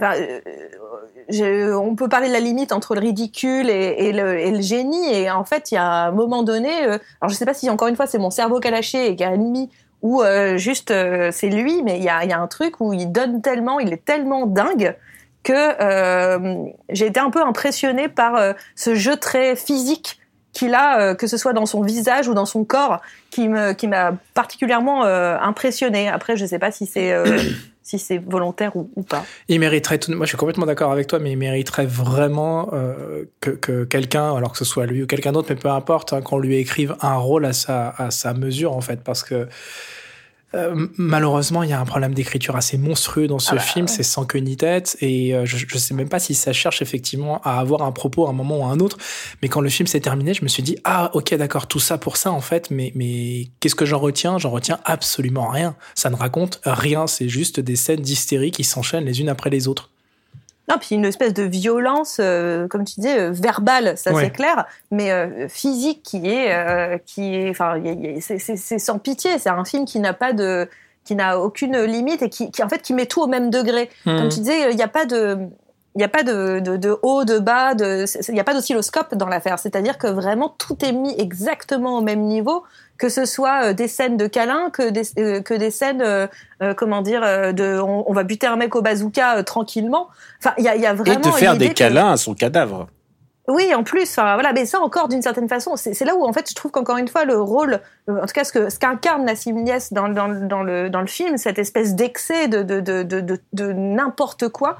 euh, 0.00 1.74
on 1.74 1.94
peut 1.94 2.08
parler 2.08 2.28
de 2.28 2.32
la 2.32 2.40
limite 2.40 2.72
entre 2.72 2.94
le 2.94 3.00
ridicule 3.00 3.68
et, 3.68 3.96
et, 3.98 4.12
le, 4.12 4.38
et, 4.38 4.50
le, 4.50 4.62
génie. 4.62 5.12
Et 5.12 5.30
en 5.30 5.44
fait, 5.44 5.70
il 5.70 5.74
y 5.74 5.78
a 5.78 6.06
un 6.06 6.10
moment 6.10 6.42
donné, 6.42 6.84
euh, 6.84 6.98
alors 7.20 7.28
je 7.28 7.34
sais 7.34 7.44
pas 7.44 7.54
si 7.54 7.68
encore 7.68 7.88
une 7.88 7.96
fois 7.96 8.06
c'est 8.06 8.18
mon 8.18 8.30
cerveau 8.30 8.60
qui 8.60 8.68
a 8.68 8.70
lâché 8.70 9.08
et 9.08 9.16
qui 9.16 9.24
a 9.24 9.28
admis 9.28 9.68
ou 10.00 10.22
juste 10.54 10.94
c'est 11.32 11.48
lui, 11.48 11.82
mais 11.82 11.98
il 11.98 12.04
y 12.04 12.08
a, 12.08 12.24
y 12.24 12.32
a 12.32 12.38
un 12.38 12.46
truc 12.46 12.80
où 12.80 12.92
il 12.92 13.10
donne 13.10 13.42
tellement, 13.42 13.80
il 13.80 13.92
est 13.92 14.04
tellement 14.04 14.46
dingue 14.46 14.96
que 15.42 15.72
j'ai 16.90 17.06
été 17.06 17.18
un 17.18 17.30
peu 17.30 17.42
impressionnée 17.42 18.08
par 18.08 18.54
ce 18.76 18.94
jeu 18.94 19.16
très 19.16 19.56
physique 19.56 20.17
qu'il 20.58 20.74
a, 20.74 21.00
euh, 21.00 21.14
que 21.14 21.26
ce 21.26 21.36
soit 21.36 21.52
dans 21.52 21.66
son 21.66 21.82
visage 21.82 22.26
ou 22.28 22.34
dans 22.34 22.46
son 22.46 22.64
corps, 22.64 23.00
qui 23.30 23.48
me, 23.48 23.72
qui 23.72 23.86
m'a 23.86 24.16
particulièrement 24.34 25.04
euh, 25.04 25.36
impressionné. 25.40 26.08
Après, 26.08 26.36
je 26.36 26.42
ne 26.42 26.48
sais 26.48 26.58
pas 26.58 26.72
si 26.72 26.86
c'est 26.86 27.12
euh, 27.12 27.38
si 27.82 27.98
c'est 27.98 28.18
volontaire 28.18 28.76
ou, 28.76 28.90
ou, 28.96 29.02
pas. 29.02 29.24
Il 29.48 29.60
mériterait, 29.60 29.98
tout, 29.98 30.12
moi 30.12 30.26
je 30.26 30.30
suis 30.30 30.36
complètement 30.36 30.66
d'accord 30.66 30.92
avec 30.92 31.06
toi, 31.06 31.18
mais 31.18 31.32
il 31.32 31.38
mériterait 31.38 31.86
vraiment 31.86 32.68
euh, 32.74 33.24
que, 33.40 33.50
que 33.50 33.84
quelqu'un, 33.84 34.34
alors 34.36 34.52
que 34.52 34.58
ce 34.58 34.66
soit 34.66 34.84
lui 34.84 35.04
ou 35.04 35.06
quelqu'un 35.06 35.32
d'autre, 35.32 35.46
mais 35.50 35.56
peu 35.56 35.70
importe, 35.70 36.12
hein, 36.12 36.20
qu'on 36.20 36.38
lui 36.38 36.56
écrive 36.56 36.96
un 37.00 37.16
rôle 37.16 37.46
à 37.46 37.54
sa, 37.54 37.94
à 37.96 38.10
sa 38.10 38.34
mesure 38.34 38.76
en 38.76 38.82
fait, 38.82 39.02
parce 39.02 39.22
que 39.22 39.48
euh, 40.54 40.86
malheureusement, 40.96 41.62
il 41.62 41.70
y 41.70 41.72
a 41.72 41.80
un 41.80 41.84
problème 41.84 42.14
d'écriture 42.14 42.56
assez 42.56 42.78
monstrueux 42.78 43.26
dans 43.26 43.38
ce 43.38 43.50
ah 43.52 43.56
bah, 43.56 43.60
film, 43.60 43.86
ouais. 43.86 43.92
c'est 43.92 44.02
sans 44.02 44.24
queue 44.24 44.38
ni 44.38 44.56
tête, 44.56 44.96
et 45.00 45.34
euh, 45.34 45.44
je, 45.44 45.58
je 45.58 45.78
sais 45.78 45.92
même 45.92 46.08
pas 46.08 46.18
si 46.18 46.34
ça 46.34 46.52
cherche 46.52 46.80
effectivement 46.80 47.40
à 47.42 47.60
avoir 47.60 47.82
un 47.82 47.92
propos 47.92 48.26
à 48.26 48.30
un 48.30 48.32
moment 48.32 48.60
ou 48.60 48.64
à 48.64 48.68
un 48.68 48.80
autre, 48.80 48.96
mais 49.42 49.48
quand 49.48 49.60
le 49.60 49.68
film 49.68 49.86
s'est 49.86 50.00
terminé, 50.00 50.32
je 50.32 50.42
me 50.42 50.48
suis 50.48 50.62
dit, 50.62 50.76
ah 50.84 51.10
ok 51.14 51.34
d'accord, 51.34 51.66
tout 51.66 51.80
ça 51.80 51.98
pour 51.98 52.16
ça 52.16 52.32
en 52.32 52.40
fait, 52.40 52.70
mais, 52.70 52.92
mais 52.94 53.48
qu'est-ce 53.60 53.74
que 53.74 53.84
j'en 53.84 53.98
retiens? 53.98 54.38
J'en 54.38 54.50
retiens 54.50 54.80
absolument 54.84 55.48
rien, 55.48 55.76
ça 55.94 56.08
ne 56.08 56.16
raconte 56.16 56.60
rien, 56.64 57.06
c'est 57.06 57.28
juste 57.28 57.60
des 57.60 57.76
scènes 57.76 58.00
d'hystérie 58.00 58.50
qui 58.50 58.64
s'enchaînent 58.64 59.04
les 59.04 59.20
unes 59.20 59.28
après 59.28 59.50
les 59.50 59.68
autres. 59.68 59.90
Non, 60.68 60.76
puis 60.78 60.94
une 60.94 61.06
espèce 61.06 61.32
de 61.32 61.44
violence, 61.44 62.18
euh, 62.20 62.68
comme 62.68 62.84
tu 62.84 62.96
disais, 62.96 63.18
euh, 63.18 63.30
verbale, 63.32 63.96
ça 63.96 64.12
ouais. 64.12 64.24
c'est 64.24 64.30
clair, 64.30 64.66
mais 64.90 65.10
euh, 65.10 65.48
physique 65.48 66.02
qui 66.02 66.28
est, 66.28 66.52
euh, 66.52 66.98
qui 67.06 67.34
est, 67.34 67.50
enfin, 67.50 67.80
c'est 68.20 68.78
sans 68.78 68.98
pitié. 68.98 69.38
C'est 69.38 69.48
un 69.48 69.64
film 69.64 69.86
qui 69.86 69.98
n'a 69.98 70.12
pas 70.12 70.32
de, 70.34 70.68
qui 71.04 71.14
n'a 71.14 71.40
aucune 71.40 71.80
limite 71.84 72.22
et 72.22 72.28
qui, 72.28 72.50
qui, 72.50 72.62
en 72.62 72.68
fait, 72.68 72.82
qui 72.82 72.92
met 72.92 73.06
tout 73.06 73.22
au 73.22 73.26
même 73.26 73.48
degré. 73.48 73.88
Mmh. 74.04 74.18
Comme 74.18 74.28
tu 74.28 74.40
disais, 74.40 74.70
il 74.70 74.76
n'y 74.76 74.82
a 74.82 74.88
pas 74.88 75.06
de, 75.06 75.38
il 75.98 76.02
n'y 76.02 76.04
a 76.04 76.08
pas 76.08 76.22
de, 76.22 76.60
de, 76.60 76.76
de, 76.76 76.96
haut, 77.02 77.24
de 77.24 77.40
bas, 77.40 77.72
il 77.72 78.34
n'y 78.34 78.38
a 78.38 78.44
pas 78.44 78.54
d'oscilloscope 78.54 79.16
dans 79.16 79.26
l'affaire. 79.26 79.58
C'est-à-dire 79.58 79.98
que 79.98 80.06
vraiment 80.06 80.54
tout 80.56 80.76
est 80.84 80.92
mis 80.92 81.12
exactement 81.18 81.98
au 81.98 82.02
même 82.02 82.20
niveau 82.20 82.62
que 82.98 83.08
ce 83.08 83.24
soit 83.24 83.64
euh, 83.64 83.72
des 83.72 83.88
scènes 83.88 84.16
de 84.16 84.28
câlins, 84.28 84.70
que 84.70 84.90
des, 84.90 85.02
euh, 85.18 85.40
que 85.40 85.54
des 85.54 85.70
scènes, 85.70 86.02
euh, 86.02 86.26
euh 86.62 86.74
comment 86.74 87.00
dire, 87.00 87.22
de, 87.22 87.80
on, 87.80 88.04
on, 88.08 88.12
va 88.12 88.24
buter 88.24 88.46
un 88.46 88.56
mec 88.56 88.74
au 88.74 88.82
bazooka 88.82 89.42
tranquillement. 89.44 90.08
Enfin, 90.40 90.54
il 90.58 90.64
y 90.64 90.68
a, 90.68 90.76
y 90.76 90.86
a 90.86 90.94
vraiment. 90.94 91.20
Et 91.20 91.22
de 91.22 91.30
faire 91.30 91.56
des 91.56 91.72
câlins 91.72 92.08
que... 92.08 92.14
à 92.14 92.16
son 92.16 92.34
cadavre. 92.34 92.88
Oui, 93.46 93.74
en 93.74 93.82
plus, 93.82 94.02
enfin 94.02 94.34
voilà, 94.34 94.52
mais 94.52 94.66
ça 94.66 94.78
encore 94.78 95.08
d'une 95.08 95.22
certaine 95.22 95.48
façon, 95.48 95.74
c'est 95.76 96.04
là 96.04 96.14
où 96.14 96.22
en 96.22 96.34
fait 96.34 96.50
je 96.50 96.54
trouve 96.54 96.70
qu'encore 96.70 96.98
une 96.98 97.08
fois 97.08 97.24
le 97.24 97.40
rôle, 97.40 97.80
en 98.06 98.20
tout 98.20 98.34
cas 98.34 98.44
ce 98.44 98.52
que 98.52 98.68
ce 98.68 98.78
qu'incarne 98.78 99.24
Nassim 99.24 99.54
Niès 99.54 99.90
dans, 99.90 100.10
dans, 100.10 100.28
dans 100.28 100.62
le 100.62 100.90
dans 100.90 101.00
le 101.00 101.06
film, 101.06 101.38
cette 101.38 101.58
espèce 101.58 101.94
d'excès 101.94 102.48
de 102.48 102.62
de 102.62 102.80
de 102.80 103.04
de, 103.04 103.20
de, 103.22 103.40
de 103.54 103.72
n'importe 103.72 104.50
quoi, 104.50 104.76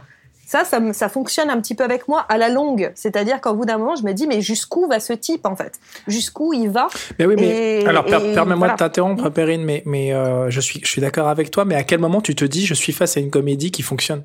Ça, 0.51 0.65
ça, 0.65 0.81
ça 0.95 1.11
fonctionne 1.11 1.51
un 1.51 1.61
petit 1.61 1.75
peu 1.75 1.85
avec 1.85 2.09
moi 2.09 2.25
à 2.27 2.39
la 2.39 2.49
longue. 2.49 2.91
C'est-à-dire 2.95 3.39
qu'au 3.43 3.53
bout 3.53 3.67
d'un 3.67 3.77
moment, 3.77 3.97
je 3.97 4.03
me 4.03 4.13
dis, 4.15 4.27
mais 4.27 4.41
jusqu'où 4.41 4.87
va 4.89 4.99
ce 4.99 5.13
type, 5.13 5.45
en 5.45 5.55
fait? 5.55 5.79
Jusqu'où 6.07 6.55
il 6.55 6.71
va? 6.71 6.89
Mais 7.19 7.27
oui, 7.27 7.35
mais 7.37 7.83
Et- 7.83 7.87
alors 7.87 8.07
per- 8.07 8.17
et 8.25 8.33
permets-moi 8.33 8.57
voilà. 8.69 8.73
de 8.73 8.79
t'interrompre, 8.79 9.29
Perrine, 9.29 9.63
mais 9.63 9.83
mais 9.85 10.15
euh, 10.15 10.49
je 10.49 10.61
suis 10.63 10.81
je 10.83 10.89
suis 10.89 11.03
d'accord 11.03 11.29
avec 11.29 11.51
toi, 11.51 11.67
mais 11.67 11.75
à 11.75 11.83
quel 11.85 12.01
moment 12.01 12.23
tu 12.23 12.35
te 12.35 12.47
dis 12.47 12.65
je 12.65 12.73
suis 12.73 12.95
face 12.95 13.19
à 13.19 13.21
une 13.21 13.31
comédie 13.31 13.71
qui 13.71 13.83
fonctionne? 13.83 14.25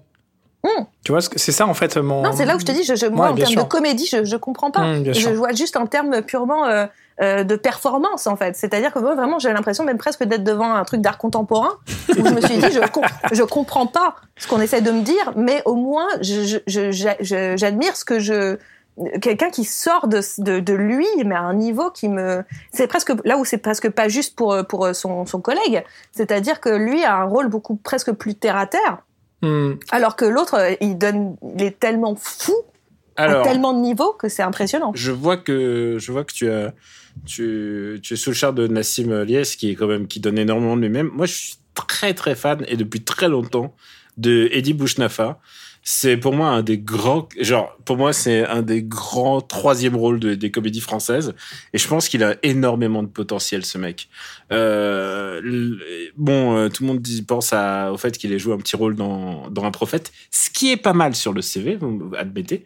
Hmm. 0.63 0.83
Tu 1.03 1.11
vois, 1.11 1.19
c'est 1.19 1.51
ça 1.51 1.67
en 1.67 1.73
fait 1.73 1.97
mon. 1.97 2.21
Non, 2.23 2.31
c'est 2.31 2.45
là 2.45 2.55
où 2.55 2.59
je 2.61 2.63
te 2.63 2.71
dis, 2.71 2.85
je, 2.85 2.95
je- 2.95 3.07
moi, 3.07 3.25
Ouais, 3.25 3.31
en 3.33 3.35
termes 3.35 3.51
sûr. 3.51 3.63
de 3.65 3.67
comédie, 3.67 4.07
je, 4.09 4.23
je 4.23 4.37
comprends 4.37 4.71
pas. 4.71 4.79
Hmm, 4.95 5.13
je 5.13 5.29
vois 5.31 5.51
juste 5.51 5.75
en 5.75 5.87
termes 5.87 6.21
purement 6.21 6.65
euh, 6.67 6.85
euh, 7.21 7.43
de 7.43 7.55
performance, 7.55 8.25
en 8.27 8.35
fait. 8.35 8.55
C'est-à-dire 8.55 8.91
que 8.93 8.99
moi, 8.99 9.13
vraiment, 9.15 9.37
j'ai 9.39 9.53
l'impression 9.53 9.83
même 9.83 9.97
presque 9.97 10.23
d'être 10.23 10.43
devant 10.43 10.73
un 10.73 10.83
truc 10.83 11.01
d'art 11.01 11.17
contemporain, 11.17 11.73
où 12.09 12.25
je 12.25 12.33
me 12.33 12.41
suis 12.41 12.57
dit, 12.57 12.71
je, 12.71 12.79
com- 12.91 13.03
je 13.31 13.43
comprends 13.43 13.87
pas 13.87 14.15
ce 14.37 14.47
qu'on 14.47 14.59
essaie 14.61 14.81
de 14.81 14.91
me 14.91 15.01
dire, 15.01 15.33
mais 15.35 15.61
au 15.65 15.75
moins, 15.75 16.07
j'admire 16.21 17.95
ce 17.95 18.05
que 18.05 18.19
je 18.19 18.57
quelqu'un 19.21 19.49
qui 19.49 19.63
sort 19.63 20.07
de, 20.07 20.19
de, 20.37 20.59
de 20.59 20.73
lui 20.73 21.07
mais 21.25 21.33
à 21.33 21.41
un 21.41 21.55
niveau 21.55 21.89
qui 21.89 22.07
me 22.07 22.43
c'est 22.71 22.85
presque 22.85 23.11
là 23.25 23.39
où 23.39 23.45
c'est 23.45 23.57
presque 23.57 23.89
pas 23.89 24.07
juste 24.07 24.35
pour 24.35 24.55
pour 24.67 24.87
son, 24.93 25.25
son 25.25 25.41
collègue 25.41 25.83
c'est-à-dire 26.11 26.59
que 26.61 26.69
lui 26.69 27.03
a 27.03 27.15
un 27.15 27.23
rôle 27.23 27.47
beaucoup 27.47 27.75
presque 27.75 28.11
plus 28.11 28.35
terre 28.35 28.55
à 28.57 28.67
terre 28.67 28.99
Hmm. 29.41 29.73
alors 29.91 30.15
que 30.15 30.23
l'autre, 30.23 30.57
il 30.79 30.97
donne, 30.97 31.35
il 31.57 31.63
est 31.63 31.77
tellement 31.77 32.15
fou, 32.15 32.53
à 33.17 33.41
tellement 33.41 33.73
de 33.73 33.79
niveaux 33.79 34.13
que 34.13 34.29
c'est 34.29 34.41
impressionnant. 34.41 34.93
je 34.95 35.11
vois 35.11 35.35
que 35.35 35.97
je 35.99 36.11
vois 36.13 36.23
que 36.23 36.31
tu 36.31 36.49
as 36.49 36.71
tu, 37.25 37.99
tu 38.01 38.13
es 38.13 38.17
sous 38.17 38.31
le 38.31 38.35
char 38.35 38.53
de 38.53 38.67
Nassim 38.67 39.23
Lies 39.23 39.55
qui 39.57 39.69
est 39.69 39.75
quand 39.75 39.87
même 39.87 40.07
qui 40.07 40.19
donne 40.19 40.37
énormément 40.37 40.75
de 40.75 40.81
lui-même. 40.81 41.09
Moi, 41.13 41.25
je 41.25 41.33
suis 41.33 41.55
très 41.73 42.13
très 42.13 42.35
fan 42.35 42.63
et 42.67 42.77
depuis 42.77 43.01
très 43.01 43.29
longtemps 43.29 43.75
de 44.17 44.49
Eddie 44.51 44.73
Bouchnafa. 44.73 45.39
C'est 45.85 46.15
pour 46.15 46.33
moi 46.33 46.49
un 46.49 46.63
des 46.63 46.77
grands, 46.77 47.27
genre 47.39 47.77
pour 47.85 47.97
moi 47.97 48.13
c'est 48.13 48.45
un 48.47 48.61
des 48.61 48.81
grands 48.83 49.41
troisième 49.41 49.95
rôles 49.95 50.19
de- 50.19 50.35
des 50.35 50.51
comédies 50.51 50.81
françaises 50.81 51.33
et 51.73 51.77
je 51.77 51.87
pense 51.87 52.09
qu'il 52.09 52.23
a 52.23 52.35
énormément 52.43 53.03
de 53.03 53.07
potentiel 53.07 53.65
ce 53.65 53.77
mec. 53.77 54.07
Euh, 54.51 55.41
bon, 56.17 56.55
euh, 56.55 56.69
tout 56.69 56.83
le 56.83 56.87
monde 56.87 57.05
pense 57.27 57.53
à, 57.53 57.91
au 57.91 57.97
fait 57.97 58.17
qu'il 58.17 58.31
ait 58.33 58.39
joué 58.39 58.53
un 58.53 58.57
petit 58.57 58.75
rôle 58.75 58.95
dans, 58.95 59.49
dans 59.49 59.63
un 59.63 59.71
prophète, 59.71 60.11
ce 60.31 60.49
qui 60.49 60.71
est 60.71 60.77
pas 60.77 60.93
mal 60.93 61.15
sur 61.15 61.33
le 61.33 61.41
CV, 61.41 61.75
vous 61.75 62.11
admettez. 62.17 62.65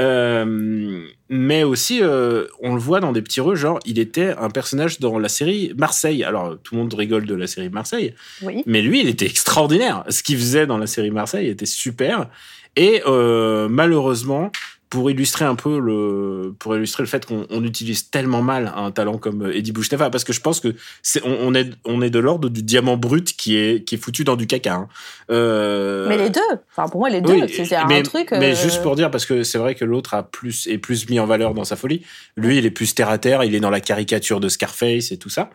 Euh, 0.00 1.06
mais 1.28 1.62
aussi, 1.62 2.00
euh, 2.02 2.46
on 2.60 2.74
le 2.74 2.80
voit 2.80 3.00
dans 3.00 3.12
des 3.12 3.22
petits 3.22 3.40
rôles, 3.40 3.56
genre, 3.56 3.78
il 3.86 3.98
était 3.98 4.34
un 4.38 4.50
personnage 4.50 5.00
dans 5.00 5.18
la 5.18 5.28
série 5.28 5.72
Marseille. 5.76 6.24
Alors, 6.24 6.56
tout 6.62 6.74
le 6.74 6.82
monde 6.82 6.92
rigole 6.94 7.24
de 7.26 7.34
la 7.34 7.46
série 7.46 7.70
Marseille, 7.70 8.14
Oui. 8.42 8.62
mais 8.66 8.82
lui, 8.82 9.00
il 9.00 9.08
était 9.08 9.26
extraordinaire. 9.26 10.04
Ce 10.08 10.22
qu'il 10.22 10.36
faisait 10.36 10.66
dans 10.66 10.78
la 10.78 10.86
série 10.86 11.10
Marseille 11.10 11.48
était 11.48 11.66
super. 11.66 12.28
Et 12.76 13.02
euh, 13.06 13.68
malheureusement, 13.68 14.50
pour 14.92 15.10
illustrer 15.10 15.46
un 15.46 15.54
peu 15.54 15.80
le, 15.80 16.54
pour 16.58 16.76
illustrer 16.76 17.02
le 17.02 17.08
fait 17.08 17.24
qu'on 17.24 17.46
on 17.48 17.64
utilise 17.64 18.10
tellement 18.10 18.42
mal 18.42 18.70
un 18.76 18.90
talent 18.90 19.16
comme 19.16 19.46
euh, 19.46 19.56
Eddie 19.56 19.72
Bouchnefa, 19.72 20.10
parce 20.10 20.22
que 20.22 20.34
je 20.34 20.42
pense 20.42 20.60
que 20.60 20.74
c'est, 21.02 21.22
on, 21.24 21.34
on 21.40 21.54
est, 21.54 21.70
on 21.86 22.02
est 22.02 22.10
de 22.10 22.18
l'ordre 22.18 22.50
du 22.50 22.62
diamant 22.62 22.98
brut 22.98 23.34
qui 23.34 23.56
est, 23.56 23.84
qui 23.84 23.94
est 23.94 23.98
foutu 23.98 24.22
dans 24.22 24.36
du 24.36 24.46
caca. 24.46 24.74
hein. 24.74 24.88
Euh, 25.30 26.06
Mais 26.10 26.18
les 26.18 26.28
deux, 26.28 26.40
enfin 26.70 26.90
pour 26.90 27.00
moi 27.00 27.08
les 27.08 27.22
deux, 27.22 27.32
oui, 27.32 27.44
c'est 27.48 27.74
un 27.74 27.86
mais, 27.86 28.02
truc. 28.02 28.32
mais 28.32 28.52
euh, 28.52 28.54
juste 28.54 28.82
pour 28.82 28.94
dire, 28.94 29.10
parce 29.10 29.24
que 29.24 29.44
c'est 29.44 29.56
vrai 29.56 29.74
que 29.74 29.86
l'autre 29.86 30.12
a 30.12 30.24
plus 30.24 30.66
est 30.66 30.76
plus 30.76 31.08
mis 31.08 31.18
en 31.18 31.24
valeur 31.24 31.54
dans 31.54 31.64
sa 31.64 31.76
folie. 31.76 32.02
Lui, 32.36 32.58
il 32.58 32.66
est 32.66 32.70
plus 32.70 32.94
terre 32.94 33.08
à 33.08 33.16
terre. 33.16 33.44
Il 33.44 33.54
est 33.54 33.60
dans 33.60 33.70
la 33.70 33.80
caricature 33.80 34.40
de 34.40 34.50
Scarface 34.50 35.10
et 35.10 35.16
tout 35.16 35.30
ça. 35.30 35.48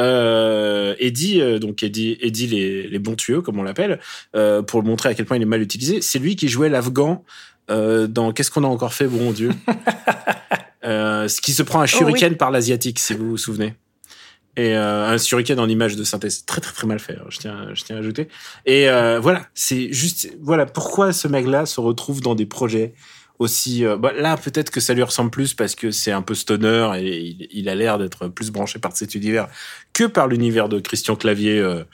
Euh, 0.00 0.94
Eddie, 0.98 1.40
euh, 1.40 1.58
donc 1.58 1.82
Eddie, 1.82 2.16
Eddie 2.20 2.46
les, 2.48 2.88
les 2.88 2.98
bons 2.98 3.14
tuyaux, 3.14 3.42
comme 3.42 3.58
on 3.58 3.62
l'appelle, 3.62 4.00
euh, 4.34 4.62
pour 4.62 4.82
le 4.82 4.88
montrer 4.88 5.10
à 5.10 5.14
quel 5.14 5.26
point 5.26 5.36
il 5.36 5.42
est 5.42 5.46
mal 5.46 5.62
utilisé. 5.62 6.00
C'est 6.00 6.18
lui 6.18 6.34
qui 6.34 6.48
jouait 6.48 6.68
l'Afghan 6.68 7.24
euh, 7.70 8.06
dans 8.06 8.32
Qu'est-ce 8.32 8.50
qu'on 8.50 8.64
a 8.64 8.68
encore 8.68 8.94
fait, 8.94 9.06
bon 9.06 9.32
Dieu. 9.32 9.50
euh, 10.84 11.28
ce 11.28 11.40
qui 11.40 11.52
se 11.52 11.62
prend 11.62 11.80
un 11.80 11.86
shuriken 11.86 12.36
par 12.36 12.50
l'asiatique, 12.50 12.98
si 12.98 13.14
vous 13.14 13.30
vous 13.30 13.36
souvenez. 13.36 13.74
Et 14.56 14.76
euh, 14.76 15.08
un 15.08 15.16
shuriken 15.16 15.58
en 15.58 15.68
image 15.68 15.96
de 15.96 16.04
synthèse, 16.04 16.44
très 16.44 16.60
très 16.60 16.72
très 16.74 16.86
mal 16.86 16.98
fait. 16.98 17.14
hein, 17.14 17.24
Je 17.30 17.38
tiens, 17.38 17.68
je 17.72 17.84
tiens 17.84 17.96
à 17.96 17.98
ajouter. 18.00 18.28
Et 18.66 18.88
euh, 18.90 19.18
voilà, 19.18 19.46
c'est 19.54 19.90
juste, 19.92 20.30
voilà, 20.42 20.66
pourquoi 20.66 21.12
ce 21.14 21.26
mec-là 21.26 21.64
se 21.64 21.80
retrouve 21.80 22.20
dans 22.20 22.34
des 22.34 22.44
projets 22.44 22.92
aussi. 23.38 23.84
euh, 23.86 23.96
bah, 23.96 24.12
là, 24.14 24.36
peut-être 24.36 24.70
que 24.70 24.80
ça 24.80 24.92
lui 24.92 25.02
ressemble 25.02 25.30
plus 25.30 25.54
parce 25.54 25.74
que 25.74 25.90
c'est 25.90 26.12
un 26.12 26.20
peu 26.20 26.34
stoner 26.34 26.90
et 26.98 27.18
il, 27.20 27.48
il 27.50 27.68
a 27.70 27.74
l'air 27.74 27.96
d'être 27.96 28.28
plus 28.28 28.50
branché 28.50 28.78
par 28.78 28.94
cet 28.94 29.14
univers 29.14 29.48
que 29.94 30.04
par 30.04 30.28
l'univers 30.28 30.68
de 30.68 30.80
Christian 30.80 31.16
Clavier 31.16 31.58
euh, 31.58 31.84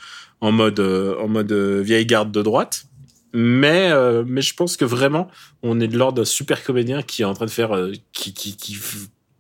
en 0.40 0.50
mode, 0.50 0.80
euh, 0.80 1.16
en 1.20 1.28
mode 1.28 1.52
euh, 1.52 1.80
vieille 1.80 2.06
garde 2.06 2.32
de 2.32 2.42
droite. 2.42 2.86
Mais, 3.40 3.88
euh, 3.92 4.24
mais 4.26 4.42
je 4.42 4.52
pense 4.54 4.76
que 4.76 4.84
vraiment, 4.84 5.28
on 5.62 5.78
est 5.78 5.86
de 5.86 5.96
l'ordre 5.96 6.18
d'un 6.18 6.24
super 6.24 6.64
comédien 6.64 7.02
qui 7.02 7.22
est 7.22 7.24
en 7.24 7.34
train 7.34 7.46
de 7.46 7.50
faire, 7.52 7.72
euh, 7.76 7.92
qui, 8.12 8.34
qui, 8.34 8.56
qui, 8.56 8.76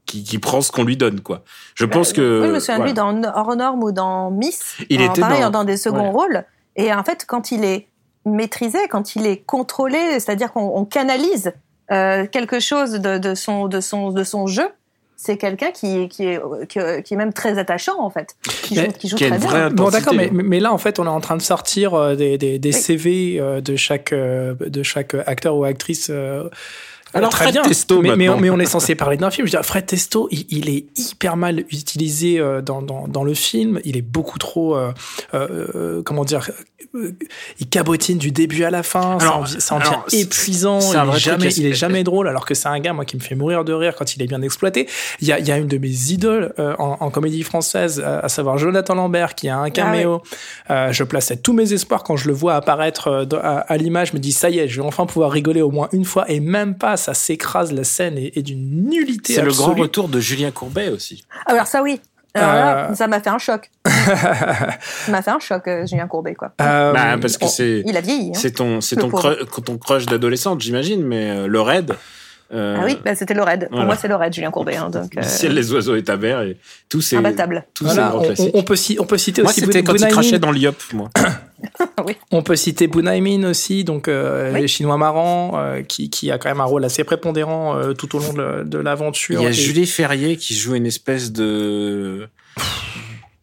qui, 0.06 0.22
qui 0.22 0.38
prend 0.38 0.60
ce 0.60 0.70
qu'on 0.70 0.84
lui 0.84 0.96
donne, 0.96 1.20
quoi. 1.20 1.42
Je 1.74 1.84
pense 1.84 2.12
que. 2.12 2.20
Euh, 2.20 2.40
Oui, 2.42 2.46
je 2.48 2.52
me 2.52 2.60
souviens 2.60 2.78
de 2.78 2.84
lui 2.84 2.92
dans 2.94 3.20
Hors 3.34 3.56
norme 3.56 3.82
ou 3.82 3.90
dans 3.90 4.30
Miss. 4.30 4.76
Il 4.88 5.00
en- 5.02 5.10
était 5.10 5.20
pareil, 5.20 5.40
dans- 5.42 5.50
dans 5.50 5.64
des 5.64 5.76
seconds 5.76 6.04
ouais. 6.04 6.10
rôles. 6.10 6.44
Et 6.76 6.94
en 6.94 7.02
fait, 7.02 7.24
quand 7.26 7.50
il 7.50 7.64
est 7.64 7.88
maîtrisé, 8.24 8.78
quand 8.88 9.16
il 9.16 9.26
est 9.26 9.38
contrôlé, 9.38 9.98
c'est-à-dire 10.20 10.52
qu'on 10.52 10.70
on 10.76 10.84
canalise 10.84 11.52
euh, 11.90 12.26
quelque 12.26 12.60
chose 12.60 12.92
de, 12.92 13.18
de 13.18 13.34
son, 13.34 13.66
de, 13.66 13.80
son, 13.80 14.12
de 14.12 14.22
son 14.22 14.46
jeu, 14.46 14.68
c'est 15.20 15.36
quelqu'un 15.36 15.72
qui, 15.72 16.08
qui, 16.08 16.26
est, 16.26 16.40
qui, 16.68 16.78
qui 17.02 17.14
est 17.14 17.16
même 17.16 17.32
très 17.32 17.58
attachant, 17.58 18.00
en 18.00 18.08
fait. 18.08 18.36
Qui 18.62 18.76
Mais 18.76 18.86
joue, 18.86 18.92
qui 18.92 19.08
joue 19.08 19.16
qui 19.16 19.28
très 19.28 19.38
bien. 19.38 19.68
Bon, 19.70 19.90
d'accord, 19.90 20.14
mais, 20.14 20.30
mais 20.32 20.60
là, 20.60 20.72
en 20.72 20.78
fait, 20.78 21.00
on 21.00 21.06
est 21.06 21.08
en 21.08 21.20
train 21.20 21.36
de 21.36 21.42
sortir 21.42 21.94
euh, 21.94 22.14
des, 22.14 22.38
des, 22.38 22.60
des 22.60 22.72
Oui. 22.72 22.80
CV 22.80 23.40
euh, 23.40 23.60
de 23.60 23.74
chaque, 23.74 24.12
euh, 24.12 24.54
de 24.60 24.84
chaque 24.84 25.14
acteur 25.26 25.56
ou 25.56 25.64
actrice. 25.64 26.08
Alors, 27.14 27.30
très 27.30 27.44
Fred 27.44 27.54
bien. 27.54 27.62
Testo, 27.62 28.00
mais, 28.02 28.16
mais, 28.16 28.26
maintenant. 28.26 28.40
mais 28.40 28.50
on 28.50 28.58
est 28.58 28.66
censé 28.66 28.94
parler 28.94 29.16
d'un 29.16 29.30
film. 29.30 29.46
Je 29.46 29.52
veux 29.52 29.58
dire, 29.58 29.66
Fred 29.66 29.86
Testo, 29.86 30.28
il, 30.30 30.46
il 30.50 30.68
est 30.68 30.86
hyper 30.96 31.36
mal 31.36 31.60
utilisé 31.70 32.38
euh, 32.38 32.60
dans, 32.60 32.82
dans, 32.82 33.08
dans 33.08 33.24
le 33.24 33.34
film. 33.34 33.80
Il 33.84 33.96
est 33.96 34.02
beaucoup 34.02 34.38
trop, 34.38 34.76
euh, 34.76 34.92
euh, 35.34 36.02
comment 36.02 36.24
dire, 36.24 36.50
euh, 36.94 37.12
il 37.60 37.68
cabotine 37.68 38.18
du 38.18 38.30
début 38.30 38.64
à 38.64 38.70
la 38.70 38.82
fin. 38.82 39.18
ça 39.20 39.36
en, 39.36 39.46
ça 39.46 39.74
en 39.74 39.80
alors, 39.80 40.04
devient 40.06 40.22
épuisant. 40.22 40.80
c'est 40.80 40.92
Il 40.92 40.98
un 40.98 41.12
est, 41.12 41.18
jamais, 41.18 41.48
il 41.54 41.66
est 41.66 41.72
jamais 41.72 42.04
drôle, 42.04 42.28
alors 42.28 42.44
que 42.46 42.54
c'est 42.54 42.68
un 42.68 42.78
gars, 42.80 42.92
moi, 42.92 43.04
qui 43.04 43.16
me 43.16 43.22
fait 43.22 43.34
mourir 43.34 43.64
de 43.64 43.72
rire 43.72 43.94
quand 43.96 44.14
il 44.16 44.22
est 44.22 44.26
bien 44.26 44.42
exploité. 44.42 44.88
Il 45.20 45.28
y 45.28 45.32
a, 45.32 45.38
il 45.38 45.46
y 45.46 45.52
a 45.52 45.56
une 45.58 45.66
de 45.66 45.78
mes 45.78 45.88
idoles 46.12 46.52
euh, 46.58 46.74
en, 46.78 46.96
en 47.00 47.10
comédie 47.10 47.42
française, 47.42 48.00
à 48.00 48.28
savoir 48.28 48.58
Jonathan 48.58 48.94
Lambert, 48.94 49.34
qui 49.34 49.48
a 49.48 49.58
un 49.58 49.70
caméo. 49.70 50.22
Euh, 50.70 50.92
je 50.92 51.04
plaçais 51.04 51.36
tous 51.36 51.52
mes 51.52 51.72
espoirs 51.72 52.02
quand 52.04 52.16
je 52.16 52.28
le 52.28 52.34
vois 52.34 52.54
apparaître 52.54 53.08
euh, 53.08 53.24
à, 53.42 53.58
à 53.60 53.76
l'image. 53.76 54.08
Je 54.08 54.14
me 54.14 54.18
dis, 54.18 54.32
ça 54.32 54.50
y 54.50 54.58
est, 54.58 54.68
je 54.68 54.80
vais 54.80 54.86
enfin 54.86 55.06
pouvoir 55.06 55.30
rigoler 55.30 55.62
au 55.62 55.70
moins 55.70 55.88
une 55.92 56.04
fois. 56.04 56.30
Et 56.30 56.40
même 56.40 56.74
pas, 56.74 56.96
ça 56.98 57.14
s'écrase. 57.14 57.72
La 57.72 57.84
scène 57.84 58.18
est, 58.18 58.36
est 58.36 58.42
d'une 58.42 58.88
nullité 58.90 59.32
C'est 59.34 59.42
le 59.42 59.52
grand 59.52 59.72
retour 59.74 60.08
de 60.08 60.20
Julien 60.20 60.50
Courbet 60.50 60.90
aussi. 60.90 61.24
Alors 61.46 61.66
ça, 61.66 61.82
oui. 61.82 62.00
Alors 62.34 62.52
là, 62.52 62.90
Euh. 62.90 62.94
ça 62.94 63.08
m'a 63.08 63.20
fait 63.20 63.30
un 63.30 63.38
choc. 63.38 63.70
ça 63.86 65.10
m'a 65.10 65.22
fait 65.22 65.30
un 65.30 65.38
choc, 65.40 65.66
euh, 65.66 65.86
Julien 65.86 66.06
Courbet, 66.06 66.34
quoi. 66.34 66.52
Euh, 66.60 66.92
Bah, 66.92 67.16
parce 67.20 67.38
que 67.38 67.46
c'est 67.46 67.82
Il 67.86 67.96
a 67.96 68.00
vieilli. 68.00 68.28
Hein. 68.28 68.32
c'est 68.34 68.52
ton 68.52 68.80
c'est 68.80 68.96
ton 68.96 69.10
ton 69.10 69.78
crush 69.78 70.06
d'adolescente, 70.06 70.60
j'imagine, 70.60 71.02
mais 71.04 71.30
euh, 71.30 71.46
le 71.46 71.60
raid. 71.60 71.94
Euh, 72.52 72.76
Ah 72.80 72.84
oui, 72.86 72.96
bah, 73.04 73.14
c'était 73.14 73.34
le 73.34 73.42
raid. 73.42 73.60
Pour 73.62 73.70
voilà. 73.70 73.84
moi, 73.86 73.96
c'est 73.96 74.08
le 74.08 74.14
raid, 74.16 74.32
Julien 74.32 74.50
Courbet. 74.50 74.76
Hein, 74.76 74.90
donc, 74.90 75.16
euh, 75.16 75.22
ciel, 75.22 75.54
les 75.54 75.72
oiseaux 75.72 75.96
et 75.96 76.02
ta 76.04 76.16
mère 76.16 76.40
et 76.42 76.56
tous 76.88 77.00
ces 77.00 77.16
imbattable. 77.16 77.64
tous 77.74 77.84
Voilà, 77.84 78.16
on, 78.16 78.20
on- 78.54 78.62
peut, 78.62 78.76
ci- 78.76 78.96
on 79.00 79.04
peut 79.04 79.18
citer 79.18 79.42
Moi, 79.42 79.50
aussi 79.50 79.60
c'était 79.60 79.82
Bun- 79.82 79.92
quand 79.92 80.06
il 80.06 80.12
crachait 80.12 80.38
dans 80.38 80.50
l'IOP, 80.52 80.76
moi. 80.94 81.10
On 82.30 82.42
peut 82.44 82.54
citer 82.54 82.86
Bunaimin 82.86 83.42
aussi, 83.50 83.82
donc 83.82 84.06
euh, 84.06 84.52
Oui. 84.54 84.60
les 84.60 84.68
Chinois 84.68 84.96
marrants, 84.96 85.54
euh, 85.56 85.82
qui, 85.82 86.08
qui 86.08 86.30
a 86.30 86.38
quand 86.38 86.48
même 86.48 86.60
un 86.60 86.64
rôle 86.64 86.84
assez 86.84 87.02
prépondérant 87.02 87.76
euh, 87.76 87.94
tout 87.94 88.14
au 88.14 88.20
long 88.20 88.32
de, 88.32 88.62
de 88.62 88.78
l'aventure. 88.78 89.40
Il 89.40 89.42
y 89.42 89.46
a 89.46 89.50
Et- 89.50 89.52
Julie 89.54 89.86
Ferrier 89.86 90.36
qui 90.36 90.54
joue 90.54 90.76
une 90.76 90.86
espèce 90.86 91.32
de 91.32 92.28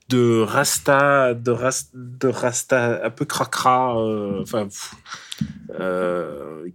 de 0.10 0.42
rasta 0.42 1.34
de 1.34 1.52
rasta, 1.52 1.90
de 1.94 2.28
rasta 2.28 3.06
un 3.06 3.10
peu 3.10 3.26
cracra 3.26 4.00
euh, 4.00 4.42
enfin 4.42 4.68
euh, 5.80 6.68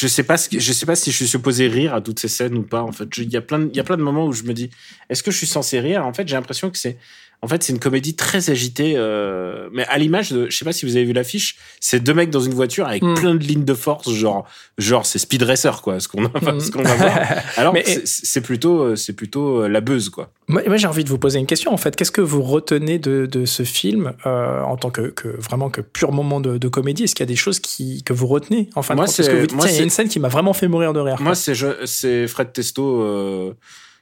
je 0.00 0.06
sais 0.06 0.22
pas 0.22 0.36
je 0.36 0.72
sais 0.72 0.86
pas 0.86 0.96
si 0.96 1.10
je 1.10 1.16
suis 1.16 1.28
supposé 1.28 1.68
rire 1.68 1.94
à 1.94 2.00
toutes 2.00 2.18
ces 2.18 2.28
scènes 2.28 2.56
ou 2.56 2.62
pas 2.62 2.82
en 2.82 2.92
fait. 2.92 3.08
Il 3.18 3.30
y 3.30 3.36
a 3.36 3.40
plein 3.40 3.68
il 3.68 3.76
y 3.76 3.80
a 3.80 3.84
plein 3.84 3.96
de 3.96 4.02
moments 4.02 4.26
où 4.26 4.32
je 4.32 4.44
me 4.44 4.54
dis 4.54 4.70
est-ce 5.10 5.22
que 5.22 5.30
je 5.30 5.36
suis 5.36 5.46
censé 5.46 5.80
rire? 5.80 6.06
En 6.06 6.12
fait 6.14 6.26
j'ai 6.26 6.34
l'impression 6.34 6.70
que 6.70 6.78
c'est 6.78 6.98
en 7.40 7.46
fait 7.48 7.62
c'est 7.62 7.72
une 7.72 7.78
comédie 7.78 8.16
très 8.16 8.50
agitée 8.50 8.94
euh, 8.96 9.68
mais 9.72 9.84
à 9.86 9.96
l'image 9.98 10.32
de 10.32 10.50
je 10.50 10.56
sais 10.56 10.64
pas 10.64 10.72
si 10.72 10.86
vous 10.86 10.96
avez 10.96 11.04
vu 11.04 11.12
l'affiche 11.12 11.56
c'est 11.80 12.00
deux 12.00 12.14
mecs 12.14 12.30
dans 12.30 12.40
une 12.40 12.54
voiture 12.54 12.86
avec 12.88 13.02
Mm. 13.02 13.14
plein 13.14 13.34
de 13.36 13.44
lignes 13.44 13.64
de 13.64 13.74
force 13.74 14.10
genre 14.12 14.44
genre 14.76 15.06
c'est 15.06 15.18
Speed 15.20 15.42
Racer 15.44 15.80
quoi 15.82 16.00
ce 16.00 16.08
qu'on 16.08 16.22
va 16.22 16.30
Mm. 16.52 16.60
ce 16.60 16.70
qu'on 16.72 16.82
va 16.82 16.94
voir 16.96 17.18
alors 17.56 17.74
c'est- 18.04 18.40
plutôt 18.40 18.80
euh, 18.82 18.96
c'est 18.96 19.12
plutôt 19.12 19.62
euh, 19.62 19.68
la 19.68 19.80
buzz 19.80 20.08
quoi 20.08 20.30
Moi, 20.48 20.62
moi, 20.66 20.76
j'ai 20.78 20.86
envie 20.88 21.04
de 21.04 21.10
vous 21.10 21.18
poser 21.18 21.38
une 21.38 21.46
question. 21.46 21.72
En 21.72 21.76
fait, 21.76 21.94
qu'est-ce 21.94 22.10
que 22.10 22.22
vous 22.22 22.40
retenez 22.42 22.98
de, 22.98 23.26
de 23.26 23.44
ce 23.44 23.64
film 23.64 24.14
euh, 24.24 24.62
en 24.62 24.76
tant 24.78 24.88
que, 24.90 25.02
que 25.10 25.28
vraiment 25.28 25.68
que 25.68 25.82
pur 25.82 26.10
moment 26.10 26.40
de, 26.40 26.56
de 26.56 26.68
comédie? 26.68 27.04
Est-ce 27.04 27.14
qu'il 27.14 27.22
y 27.24 27.28
a 27.28 27.32
des 27.34 27.36
choses 27.36 27.60
qui, 27.60 28.02
que 28.02 28.14
vous 28.14 28.26
retenez 28.26 28.70
En 28.74 28.80
fin 28.82 28.94
de 28.94 28.98
Moi, 29.00 29.06
c'est- 29.08 29.30
vous 29.30 29.40
dites, 29.42 29.52
moi, 29.52 29.64
tiens, 29.66 29.70
il 29.70 29.72
y 29.72 29.74
a 29.74 29.78
c'est- 29.78 29.84
une 29.84 29.90
scène 29.90 30.08
qui 30.08 30.18
m'a 30.20 30.28
vraiment 30.28 30.54
fait 30.54 30.66
mourir 30.68 30.94
de 30.94 31.00
rire. 31.00 31.18
Moi, 31.20 31.34
c'est 31.34 31.52
c'est 31.84 32.26
Fred 32.28 32.52
Testo. 32.54 33.02
euh, 33.02 33.52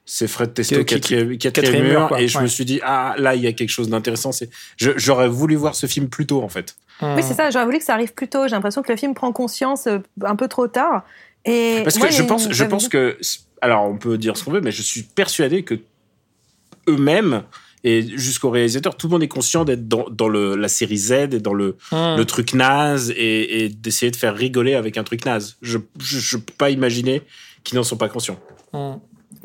c'est 0.08 0.28
Fred 0.28 0.54
Testo 0.54 0.76
Qui- 0.76 0.84
qui- 0.84 0.94
quatrième, 0.94 1.36
quatrième 1.36 1.52
quatrième 1.52 1.84
mur, 1.92 2.00
mur, 2.00 2.08
quoi. 2.08 2.20
et 2.20 2.28
je 2.28 2.38
Ouais. 2.38 2.44
me 2.44 2.48
suis 2.48 2.64
dit 2.64 2.80
ah 2.84 3.14
là 3.18 3.34
il 3.34 3.42
y 3.42 3.46
a 3.46 3.52
quelque 3.52 3.68
chose 3.70 3.88
d'intéressant 3.90 4.30
c'est 4.32 4.48
j'aurais 4.78 5.28
voulu 5.28 5.56
voir 5.56 5.74
ce 5.74 5.86
film 5.86 6.08
plus 6.08 6.26
tôt 6.26 6.42
en 6.42 6.48
fait 6.48 6.76
Oui, 7.02 7.22
c'est 7.22 7.34
ça. 7.34 7.50
J'aurais 7.50 7.66
voulu 7.66 7.78
que 7.78 7.84
ça 7.84 7.92
arrive 7.92 8.14
plus 8.14 8.26
tôt. 8.28 8.44
J'ai 8.48 8.54
l'impression 8.54 8.80
que 8.82 8.90
le 8.90 8.96
film 8.96 9.12
prend 9.12 9.30
conscience 9.30 9.86
euh, 9.86 9.98
un 10.24 10.34
peu 10.34 10.48
trop 10.48 10.66
tard. 10.66 11.04
Et 11.44 11.80
Parce 11.84 11.98
moi, 11.98 12.08
que 12.08 12.14
je 12.14 12.22
a 12.22 12.24
pense, 12.24 12.46
une- 12.46 12.52
je 12.54 12.64
pense 12.64 12.88
que, 12.88 13.18
alors 13.60 13.84
on 13.84 13.98
peut 13.98 14.16
dire 14.16 14.34
ce 14.38 14.44
qu'on 14.44 14.50
veut, 14.52 14.62
mais 14.62 14.70
je 14.70 14.80
suis 14.80 15.02
persuadé 15.02 15.62
que 15.62 15.74
eux-mêmes 16.88 17.42
et 17.84 18.02
jusqu'au 18.16 18.50
réalisateur, 18.50 18.96
tout 18.96 19.06
le 19.08 19.12
monde 19.12 19.22
est 19.22 19.28
conscient 19.28 19.64
d'être 19.64 19.86
dans, 19.86 20.08
dans 20.10 20.28
le, 20.28 20.56
la 20.56 20.68
série 20.68 20.96
Z 20.96 21.12
et 21.12 21.28
dans 21.40 21.52
le, 21.54 21.76
Hmm. 21.92 22.16
le 22.16 22.24
truc 22.24 22.54
naze 22.54 23.10
et, 23.10 23.64
et 23.64 23.68
d'essayer 23.68 24.10
de 24.10 24.16
faire 24.16 24.34
rigoler 24.34 24.74
avec 24.74 24.96
un 24.96 25.04
truc 25.04 25.24
naze. 25.24 25.56
Je 25.62 25.78
je 26.00 26.36
peux 26.38 26.54
pas 26.56 26.70
imaginer 26.70 27.22
qu'ils 27.62 27.76
n'en 27.76 27.84
sont 27.84 27.96
pas 27.98 28.08
conscients. 28.08 28.38
Hmm. 28.72 28.94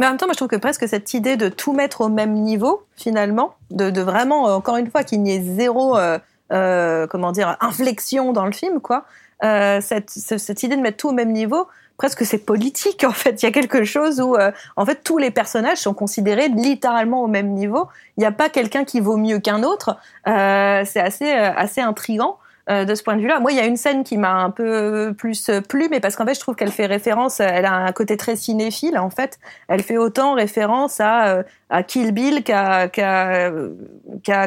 Mais 0.01 0.07
en 0.07 0.09
même 0.09 0.17
temps, 0.17 0.25
moi, 0.25 0.33
je 0.33 0.37
trouve 0.37 0.47
que 0.47 0.55
presque 0.55 0.87
cette 0.87 1.13
idée 1.13 1.37
de 1.37 1.47
tout 1.47 1.73
mettre 1.73 2.01
au 2.01 2.09
même 2.09 2.33
niveau, 2.33 2.81
finalement, 2.97 3.53
de, 3.69 3.91
de 3.91 4.01
vraiment, 4.01 4.49
euh, 4.49 4.53
encore 4.53 4.77
une 4.77 4.89
fois, 4.89 5.03
qu'il 5.03 5.21
n'y 5.21 5.35
ait 5.35 5.41
zéro, 5.43 5.95
euh, 5.95 6.17
euh, 6.51 7.05
comment 7.05 7.31
dire, 7.31 7.55
inflexion 7.61 8.33
dans 8.33 8.47
le 8.47 8.51
film, 8.51 8.81
quoi. 8.81 9.05
Euh, 9.43 9.79
cette, 9.79 10.09
ce- 10.09 10.39
cette 10.39 10.63
idée 10.63 10.75
de 10.75 10.81
mettre 10.81 10.97
tout 10.97 11.09
au 11.09 11.13
même 11.13 11.31
niveau, 11.31 11.67
presque 11.97 12.25
c'est 12.25 12.39
politique, 12.39 13.03
en 13.07 13.11
fait. 13.11 13.43
Il 13.43 13.45
y 13.45 13.49
a 13.49 13.51
quelque 13.51 13.83
chose 13.83 14.19
où, 14.19 14.33
euh, 14.35 14.51
en 14.75 14.87
fait, 14.87 15.03
tous 15.03 15.19
les 15.19 15.29
personnages 15.29 15.77
sont 15.77 15.93
considérés 15.93 16.47
littéralement 16.49 17.21
au 17.21 17.27
même 17.27 17.49
niveau. 17.49 17.87
Il 18.17 18.21
n'y 18.21 18.25
a 18.25 18.31
pas 18.31 18.49
quelqu'un 18.49 18.85
qui 18.85 19.01
vaut 19.01 19.17
mieux 19.17 19.37
qu'un 19.37 19.61
autre. 19.61 19.97
Euh, 20.27 20.81
c'est 20.83 20.99
assez, 20.99 21.29
assez 21.31 21.79
intrigant. 21.79 22.37
Euh, 22.71 22.85
de 22.85 22.95
ce 22.95 23.03
point 23.03 23.15
de 23.15 23.21
vue-là. 23.21 23.39
Moi, 23.39 23.51
il 23.51 23.57
y 23.57 23.59
a 23.59 23.65
une 23.65 23.77
scène 23.77 24.03
qui 24.03 24.17
m'a 24.17 24.33
un 24.33 24.49
peu 24.49 25.13
plus 25.17 25.51
plu, 25.67 25.87
mais 25.91 25.99
parce 25.99 26.15
qu'en 26.15 26.25
fait, 26.25 26.33
je 26.35 26.39
trouve 26.39 26.55
qu'elle 26.55 26.71
fait 26.71 26.85
référence, 26.85 27.39
elle 27.39 27.65
a 27.65 27.73
un 27.73 27.91
côté 27.91 28.17
très 28.17 28.35
cinéphile, 28.35 28.97
en 28.97 29.09
fait. 29.09 29.39
Elle 29.67 29.83
fait 29.83 29.97
autant 29.97 30.33
référence 30.33 30.99
à, 30.99 31.27
euh, 31.27 31.43
Kill 31.87 32.11
Bill 32.11 32.43
qu'à, 32.43 32.87
qu'à, 32.87 33.49
euh, 33.49 33.69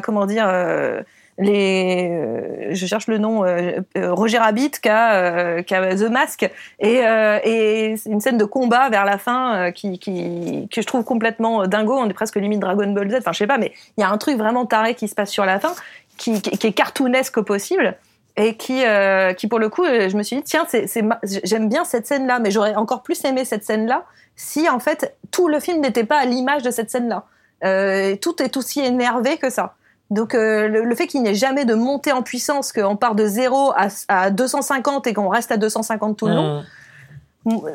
comment 0.02 0.26
dire, 0.26 0.47
euh, 0.49 1.02
les, 1.38 2.09
euh, 2.11 2.69
je 2.71 2.87
cherche 2.87 3.09
le 3.09 3.19
nom, 3.19 3.45
euh, 3.45 3.81
euh, 3.97 4.12
Roger 4.12 4.38
Rabbit 4.38 4.71
qu'à, 4.81 5.14
euh, 5.14 5.62
qu'à 5.62 5.95
The 5.97 6.09
Mask. 6.11 6.49
Et, 6.78 7.00
euh, 7.04 7.38
et 7.43 7.97
c'est 7.97 8.11
une 8.11 8.21
scène 8.21 8.38
de 8.38 8.45
combat 8.45 8.88
vers 8.88 9.04
la 9.04 9.19
fin 9.19 9.57
euh, 9.57 9.71
qui, 9.71 9.99
qui, 9.99 10.69
que 10.73 10.81
je 10.81 10.87
trouve 10.87 11.04
complètement 11.04 11.66
dingo. 11.66 11.95
On 11.95 12.09
est 12.09 12.14
presque 12.14 12.37
limite 12.37 12.61
Dragon 12.61 12.87
Ball 12.93 13.11
Z. 13.11 13.16
Enfin, 13.19 13.33
je 13.33 13.38
sais 13.38 13.47
pas, 13.47 13.59
mais 13.59 13.73
il 13.97 14.02
y 14.02 14.04
a 14.04 14.11
un 14.11 14.19
truc 14.19 14.38
vraiment 14.38 14.64
taré 14.64 14.95
qui 14.95 15.09
se 15.09 15.14
passe 15.14 15.31
sur 15.31 15.45
la 15.45 15.59
fin, 15.59 15.75
qui, 16.19 16.40
qui, 16.40 16.57
qui 16.57 16.66
est 16.69 16.73
cartoonesque 16.73 17.37
au 17.38 17.43
possible 17.43 17.97
et 18.37 18.57
qui, 18.57 18.85
euh, 18.85 19.33
qui 19.33 19.47
pour 19.47 19.59
le 19.59 19.69
coup, 19.69 19.85
euh, 19.85 20.09
je 20.09 20.17
me 20.17 20.23
suis 20.23 20.37
dit 20.37 20.43
tiens, 20.43 20.64
c'est, 20.69 20.87
c'est, 20.87 21.03
ma- 21.03 21.21
j'aime 21.23 21.69
bien 21.69 21.85
cette 21.85 22.07
scène-là, 22.07 22.38
mais 22.41 22.50
j'aurais 22.50 22.75
encore 22.75 23.03
plus 23.03 23.25
aimé 23.25 23.45
cette 23.45 23.64
scène-là 23.64 24.05
si 24.37 24.69
en 24.69 24.81
fait 24.81 25.17
tout 25.31 25.47
le 25.49 25.61
film 25.61 25.81
n'était 25.81 26.05
pas 26.05 26.19
à 26.19 26.25
l'image 26.25 26.62
de 26.62 26.71
cette 26.73 26.91
scène-là. 26.91 27.25
Euh, 27.64 28.17
tout 28.17 28.43
est 28.43 28.57
aussi 28.57 28.81
énervé 28.81 29.37
que 29.37 29.50
ça. 29.50 29.75
Donc 30.11 30.35
euh, 30.35 30.69
le, 30.69 30.83
le 30.85 30.95
fait 30.97 31.07
qu'il 31.07 31.23
n'y 31.23 31.29
ait 31.31 31.35
jamais 31.35 31.64
de 31.64 31.75
montée 31.75 32.12
en 32.12 32.23
puissance, 32.23 32.73
qu'on 32.73 32.97
part 32.97 33.14
de 33.14 33.26
0 33.26 33.73
à, 33.76 33.87
à 34.09 34.31
250 34.31 35.07
et 35.07 35.14
qu'on 35.14 35.29
reste 35.29 35.53
à 35.53 35.57
250 35.57 36.17
tout 36.19 36.26
le 36.26 36.35
long, 36.35 36.62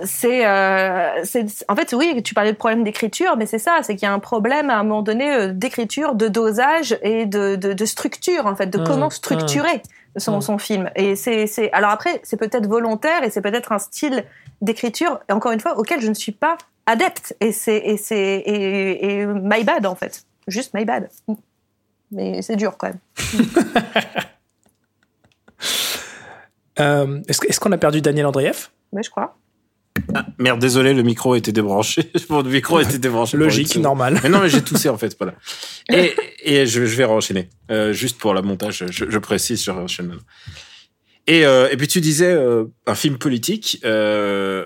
c'est, 0.03 0.47
euh, 0.47 1.23
c'est, 1.25 1.45
en 1.67 1.75
fait, 1.75 1.93
oui, 1.93 2.21
tu 2.23 2.33
parlais 2.33 2.51
de 2.51 2.57
problème 2.57 2.83
d'écriture, 2.83 3.35
mais 3.37 3.45
c'est 3.45 3.59
ça, 3.59 3.77
c'est 3.83 3.95
qu'il 3.95 4.07
y 4.07 4.09
a 4.09 4.13
un 4.13 4.17
problème 4.19 4.69
à 4.71 4.77
un 4.77 4.83
moment 4.83 5.03
donné 5.03 5.31
euh, 5.31 5.47
d'écriture, 5.53 6.15
de 6.15 6.27
dosage 6.27 6.97
et 7.03 7.27
de, 7.27 7.55
de, 7.55 7.73
de 7.73 7.85
structure, 7.85 8.47
en 8.47 8.55
fait, 8.55 8.65
de 8.67 8.79
Mm, 8.79 8.83
comment 8.83 9.09
structurer 9.11 9.83
son, 10.17 10.41
son 10.41 10.57
film. 10.57 10.89
Et 10.95 11.15
c'est, 11.15 11.47
c'est, 11.47 11.71
alors 11.71 11.91
après, 11.91 12.19
c'est 12.23 12.37
peut-être 12.37 12.67
volontaire 12.67 13.23
et 13.23 13.29
c'est 13.29 13.41
peut-être 13.41 13.71
un 13.71 13.79
style 13.79 14.25
d'écriture, 14.61 15.19
encore 15.29 15.51
une 15.51 15.59
fois, 15.59 15.77
auquel 15.77 16.01
je 16.01 16.09
ne 16.09 16.13
suis 16.13 16.31
pas 16.31 16.57
adepte. 16.85 17.35
Et 17.39 17.51
c'est, 17.51 17.77
et 17.77 17.97
c'est, 17.97 18.17
et, 18.17 19.21
et 19.21 19.25
my 19.25 19.63
bad, 19.63 19.85
en 19.85 19.95
fait. 19.95 20.25
Juste 20.47 20.73
my 20.73 20.85
bad. 20.85 21.09
Mais 22.11 22.41
c'est 22.41 22.55
dur 22.55 22.77
quand 22.77 22.87
même. 22.87 22.99
Euh, 26.79 27.21
est-ce, 27.27 27.59
qu'on 27.59 27.73
a 27.73 27.77
perdu 27.77 28.01
Daniel 28.01 28.25
Andreev? 28.25 28.69
Mais 28.93 29.03
je 29.03 29.09
crois. 29.09 29.35
Merde, 30.37 30.59
désolé, 30.59 30.93
le 30.93 31.03
micro 31.03 31.35
était 31.35 31.51
débranché. 31.51 32.11
Mon 32.29 32.43
micro 32.43 32.79
était 32.79 32.97
débranché. 32.97 33.37
Logique, 33.37 33.75
normal. 33.77 34.19
Mais 34.23 34.29
non, 34.29 34.39
mais 34.41 34.49
j'ai 34.49 34.61
toussé 34.61 34.89
en 34.89 34.97
fait, 34.97 35.15
voilà. 35.19 35.35
Et, 35.91 36.13
et 36.43 36.65
je, 36.67 36.85
je 36.85 36.95
vais 36.95 37.03
enchaîner. 37.05 37.49
Euh, 37.71 37.93
juste 37.93 38.17
pour 38.19 38.33
la 38.33 38.41
montage, 38.41 38.85
je, 38.89 39.05
je 39.09 39.17
précise, 39.19 39.63
je 39.63 39.71
enchaîne. 39.71 40.13
Et, 41.27 41.45
euh, 41.45 41.67
et 41.71 41.77
puis 41.77 41.87
tu 41.87 41.99
disais 42.01 42.31
euh, 42.31 42.65
un 42.87 42.95
film 42.95 43.17
politique. 43.17 43.79
euh, 43.85 44.65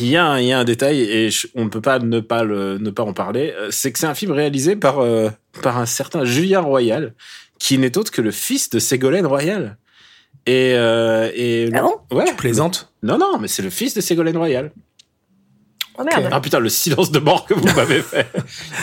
Il 0.00 0.06
y, 0.06 0.16
a 0.16 0.24
un- 0.26 0.40
il 0.40 0.46
y 0.46 0.52
a 0.52 0.58
un 0.58 0.64
détail 0.64 1.00
et 1.02 1.30
je- 1.30 1.46
on 1.54 1.64
ne 1.64 1.70
peut 1.70 1.80
pas 1.80 1.98
ne 2.00 2.20
pas 2.20 2.42
le, 2.42 2.78
ne 2.78 2.90
pas 2.90 3.02
en 3.04 3.12
parler. 3.12 3.54
euh, 3.56 3.68
C'est 3.70 3.92
que 3.92 3.98
c'est 3.98 4.06
un 4.06 4.14
film 4.14 4.32
réalisé 4.32 4.76
par 4.76 4.98
euh, 4.98 5.30
par 5.62 5.78
un 5.78 5.86
certain 5.86 6.24
Julien 6.24 6.60
Royal, 6.60 7.14
qui 7.58 7.78
n'est 7.78 7.96
autre 7.96 8.10
que 8.10 8.20
le 8.22 8.30
fils 8.32 8.68
de 8.70 8.78
Ségolène 8.78 9.26
Royal. 9.26 9.78
Et, 10.44 10.72
euh, 10.74 11.30
et 11.34 11.70
Ah 11.74 11.82
bon? 11.82 11.94
Ouais. 12.16 12.24
Tu 12.26 12.34
plaisantes? 12.34 12.92
Non, 13.02 13.18
non, 13.18 13.38
mais 13.40 13.48
c'est 13.48 13.62
le 13.62 13.70
fils 13.70 13.94
de 13.94 14.00
Ségolène 14.00 14.36
Royal. 14.36 14.70
Oh 15.98 16.04
merde. 16.04 16.28
Ah 16.30 16.40
putain, 16.40 16.58
le 16.58 16.68
silence 16.68 17.10
de 17.10 17.18
mort 17.18 17.46
que 17.46 17.54
vous 17.54 17.66
m'avez 17.76 18.02
fait. 18.02 18.26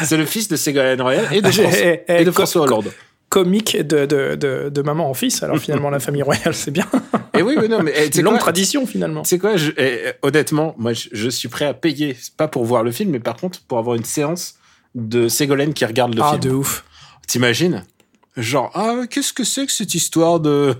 c'est 0.03 0.17
le 0.17 0.25
fils 0.25 0.47
de 0.47 0.55
Ségolène 0.55 1.01
Royal 1.01 1.25
et 1.31 1.41
de, 1.41 1.51
François, 1.51 1.77
eh, 1.79 2.03
eh, 2.07 2.21
et 2.21 2.25
de 2.25 2.29
co- 2.31 2.33
François 2.37 2.63
Hollande. 2.63 2.91
Comique 3.29 3.77
de, 3.77 4.05
de, 4.05 4.35
de, 4.35 4.69
de 4.69 4.81
maman 4.83 5.09
en 5.09 5.13
fils, 5.15 5.41
alors 5.41 5.57
finalement 5.57 5.89
la 5.89 5.99
famille 5.99 6.21
royale 6.21 6.53
c'est 6.53 6.69
bien. 6.71 6.85
Et 7.35 7.41
oui, 7.41 7.55
mais 7.59 7.67
non, 7.67 7.81
mais 7.81 7.91
eh, 7.95 8.09
C'est 8.11 8.21
longue 8.21 8.33
quoi, 8.33 8.39
tradition 8.41 8.85
finalement. 8.85 9.23
Sais 9.23 9.39
quoi, 9.39 9.57
je- 9.57 9.71
eh, 9.77 10.11
honnêtement, 10.21 10.75
moi, 10.77 10.93
je, 10.93 11.09
je 11.13 11.29
suis 11.29 11.47
prêt 11.49 11.65
à 11.65 11.73
payer, 11.73 12.15
pas 12.37 12.47
pour 12.47 12.63
voir 12.63 12.83
le 12.83 12.91
film, 12.91 13.09
mais 13.09 13.19
par 13.19 13.35
contre 13.37 13.59
pour 13.67 13.79
avoir 13.79 13.95
une 13.95 14.03
séance 14.03 14.53
de 14.93 15.27
Ségolène 15.27 15.73
qui 15.73 15.83
regarde 15.83 16.13
le 16.13 16.21
Ah, 16.21 16.29
film. 16.31 16.41
de 16.41 16.49
ouf. 16.51 16.83
T'imagines? 17.27 17.85
Genre, 18.35 18.71
ah, 18.73 19.01
qu'est-ce 19.07 19.31
que 19.31 19.43
c'est 19.43 19.65
que 19.67 19.71
cette 19.71 19.93
histoire 19.93 20.39
de. 20.39 20.75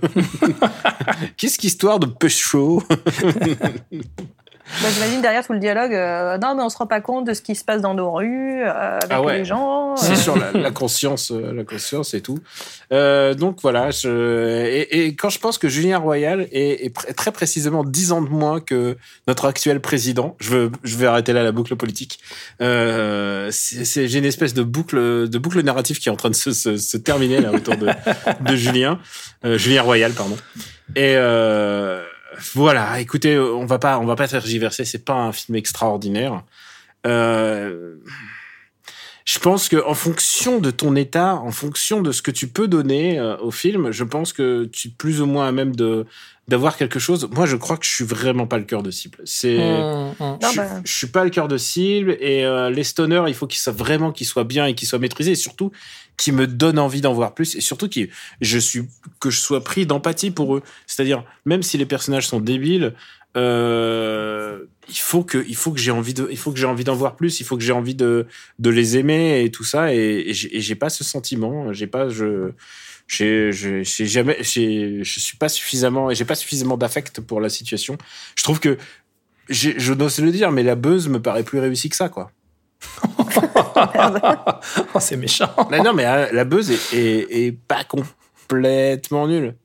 qu'est-ce 1.36 1.58
qu'histoire 1.58 2.00
de 2.00 2.06
pécho 2.06 2.82
Bah, 4.82 4.88
J'imagine 4.94 5.20
derrière 5.20 5.46
tout 5.46 5.52
le 5.52 5.58
dialogue, 5.58 5.92
euh, 5.94 6.38
non 6.38 6.54
mais 6.54 6.62
on 6.62 6.68
se 6.70 6.76
rend 6.78 6.86
pas 6.86 7.00
compte 7.02 7.26
de 7.26 7.34
ce 7.34 7.42
qui 7.42 7.54
se 7.54 7.64
passe 7.64 7.82
dans 7.82 7.92
nos 7.94 8.10
rues, 8.12 8.62
euh, 8.62 8.98
avec 8.98 9.06
Ah 9.10 9.22
ouais. 9.22 9.38
les 9.38 9.44
gens. 9.44 9.94
C'est 9.96 10.12
euh. 10.12 10.16
sur 10.16 10.36
la, 10.38 10.52
la 10.52 10.70
conscience, 10.70 11.30
euh, 11.32 11.52
la 11.52 11.64
conscience 11.64 12.14
et 12.14 12.20
tout. 12.22 12.38
Donc 12.90 13.58
voilà, 13.62 13.90
je, 13.90 14.64
et, 14.66 15.06
et 15.06 15.16
quand 15.16 15.28
je 15.28 15.38
pense 15.38 15.58
que 15.58 15.68
Julien 15.68 15.98
Royal 15.98 16.48
est, 16.52 16.86
est 16.86 16.96
pr- 16.96 17.12
très 17.14 17.30
précisément 17.32 17.84
dix 17.84 18.12
ans 18.12 18.22
de 18.22 18.28
moins 18.28 18.60
que 18.60 18.96
notre 19.26 19.44
actuel 19.46 19.80
président, 19.80 20.36
je, 20.40 20.50
veux, 20.50 20.72
je 20.82 20.96
vais 20.96 21.06
arrêter 21.06 21.32
là 21.32 21.42
la 21.42 21.52
boucle 21.52 21.76
politique. 21.76 22.20
C'est, 22.60 24.08
j'ai 24.08 24.18
une 24.18 24.24
espèce 24.24 24.54
de 24.54 24.62
boucle, 24.62 25.28
de 25.28 25.38
boucle 25.38 25.60
narrative 25.62 25.98
qui 25.98 26.08
est 26.08 26.12
en 26.12 26.16
train 26.16 26.30
de 26.30 26.34
se, 26.34 26.52
se, 26.52 26.76
se 26.76 26.96
terminer 26.96 27.40
là 27.40 27.52
autour 27.52 27.76
de, 27.76 27.88
de 28.40 28.56
Julien, 28.56 28.98
Julien 29.44 29.82
Royal, 29.82 30.12
pardon. 30.12 30.36
Et 30.96 31.14
euh, 31.16 32.02
voilà, 32.54 33.00
écoutez, 33.00 33.38
on 33.38 33.66
va 33.66 33.78
pas, 33.78 33.98
on 33.98 34.06
va 34.06 34.16
pas 34.16 34.28
tergiverser. 34.28 34.84
C'est 34.84 35.04
pas 35.04 35.14
un 35.14 35.32
film 35.32 35.56
extraordinaire. 35.56 36.42
Euh, 37.06 37.96
je 39.24 39.38
pense 39.38 39.68
que 39.68 39.82
en 39.86 39.94
fonction 39.94 40.60
de 40.60 40.70
ton 40.70 40.96
état, 40.96 41.36
en 41.36 41.50
fonction 41.50 42.02
de 42.02 42.12
ce 42.12 42.20
que 42.20 42.30
tu 42.30 42.46
peux 42.46 42.68
donner 42.68 43.18
euh, 43.18 43.38
au 43.38 43.50
film, 43.50 43.90
je 43.90 44.04
pense 44.04 44.34
que 44.34 44.66
tu 44.66 44.88
es 44.88 44.90
plus 44.90 45.22
ou 45.22 45.26
moins 45.26 45.48
à 45.48 45.52
même 45.52 45.74
de 45.74 46.06
d'avoir 46.46 46.76
quelque 46.76 46.98
chose. 46.98 47.26
Moi, 47.32 47.46
je 47.46 47.56
crois 47.56 47.78
que 47.78 47.86
je 47.86 47.90
suis 47.90 48.04
vraiment 48.04 48.46
pas 48.46 48.58
le 48.58 48.64
cœur 48.64 48.82
de 48.82 48.90
cible. 48.90 49.18
C'est. 49.24 49.56
Non, 49.56 50.14
je, 50.20 50.56
bah. 50.56 50.68
je 50.84 50.92
suis 50.92 51.06
pas 51.06 51.24
le 51.24 51.30
cœur 51.30 51.48
de 51.48 51.56
cible 51.56 52.18
et 52.20 52.44
euh, 52.44 52.68
les 52.68 52.84
stoners, 52.84 53.24
il 53.28 53.34
faut 53.34 53.46
qu'ils 53.46 53.60
soient 53.60 53.72
vraiment 53.72 54.12
qu'ils 54.12 54.26
soient 54.26 54.44
bien 54.44 54.66
et 54.66 54.74
qu'ils 54.74 54.86
soient 54.86 54.98
maîtrisés 54.98 55.32
et 55.32 55.36
surtout 55.36 55.72
qui 56.18 56.30
me 56.30 56.46
donnent 56.46 56.78
envie 56.78 57.00
d'en 57.00 57.14
voir 57.14 57.34
plus 57.34 57.56
et 57.56 57.62
surtout 57.62 57.88
qui 57.88 58.10
je 58.42 58.58
suis 58.58 58.82
que 59.20 59.30
je 59.30 59.40
sois 59.40 59.64
pris 59.64 59.86
d'empathie 59.86 60.30
pour 60.30 60.54
eux. 60.54 60.62
C'est-à-dire 60.86 61.24
même 61.46 61.62
si 61.62 61.78
les 61.78 61.86
personnages 61.86 62.28
sont 62.28 62.40
débiles, 62.40 62.92
euh, 63.36 64.64
il 64.88 64.98
faut 64.98 65.24
que 65.24 65.44
il 65.48 65.56
faut 65.56 65.72
que 65.72 65.80
j'ai 65.80 65.90
envie 65.90 66.14
de 66.14 66.28
il 66.30 66.36
faut 66.36 66.52
que 66.52 66.58
j'ai 66.58 66.66
envie 66.66 66.84
d'en 66.84 66.94
voir 66.94 67.16
plus, 67.16 67.40
il 67.40 67.44
faut 67.44 67.56
que 67.56 67.62
j'ai 67.62 67.72
envie 67.72 67.94
de 67.94 68.26
de 68.58 68.70
les 68.70 68.96
aimer 68.96 69.42
et 69.44 69.50
tout 69.50 69.64
ça 69.64 69.94
et, 69.94 70.28
et 70.28 70.60
j'ai 70.60 70.74
pas 70.74 70.90
ce 70.90 71.04
sentiment, 71.04 71.72
j'ai 71.72 71.86
pas 71.86 72.08
je 72.08 72.52
j'ai 73.06 73.52
jamais 73.84 74.36
j'ai 74.40 75.02
je 75.02 75.20
suis 75.20 75.36
pas 75.36 75.48
suffisamment 75.48 76.12
j'ai 76.12 76.24
pas 76.24 76.34
suffisamment 76.34 76.76
d'affect 76.76 77.20
pour 77.20 77.40
la 77.40 77.48
situation. 77.48 77.98
Je 78.36 78.42
trouve 78.42 78.60
que 78.60 78.78
je 79.48 79.92
n'ose 79.92 80.18
le 80.20 80.30
dire, 80.30 80.50
mais 80.50 80.62
la 80.62 80.74
buzz 80.74 81.08
me 81.08 81.20
paraît 81.20 81.42
plus 81.42 81.58
réussie 81.58 81.88
que 81.88 81.96
ça, 81.96 82.08
quoi. 82.08 82.30
Oh, 84.94 85.00
c'est 85.00 85.16
méchant. 85.16 85.50
Mais 85.70 85.80
non, 85.80 85.92
mais 85.92 86.06
euh, 86.06 86.28
la 86.32 86.44
buzz 86.44 86.70
est, 86.70 86.96
est, 86.96 87.46
est 87.46 87.52
pas 87.52 87.82
complètement 87.84 89.26
nulle. 89.26 89.56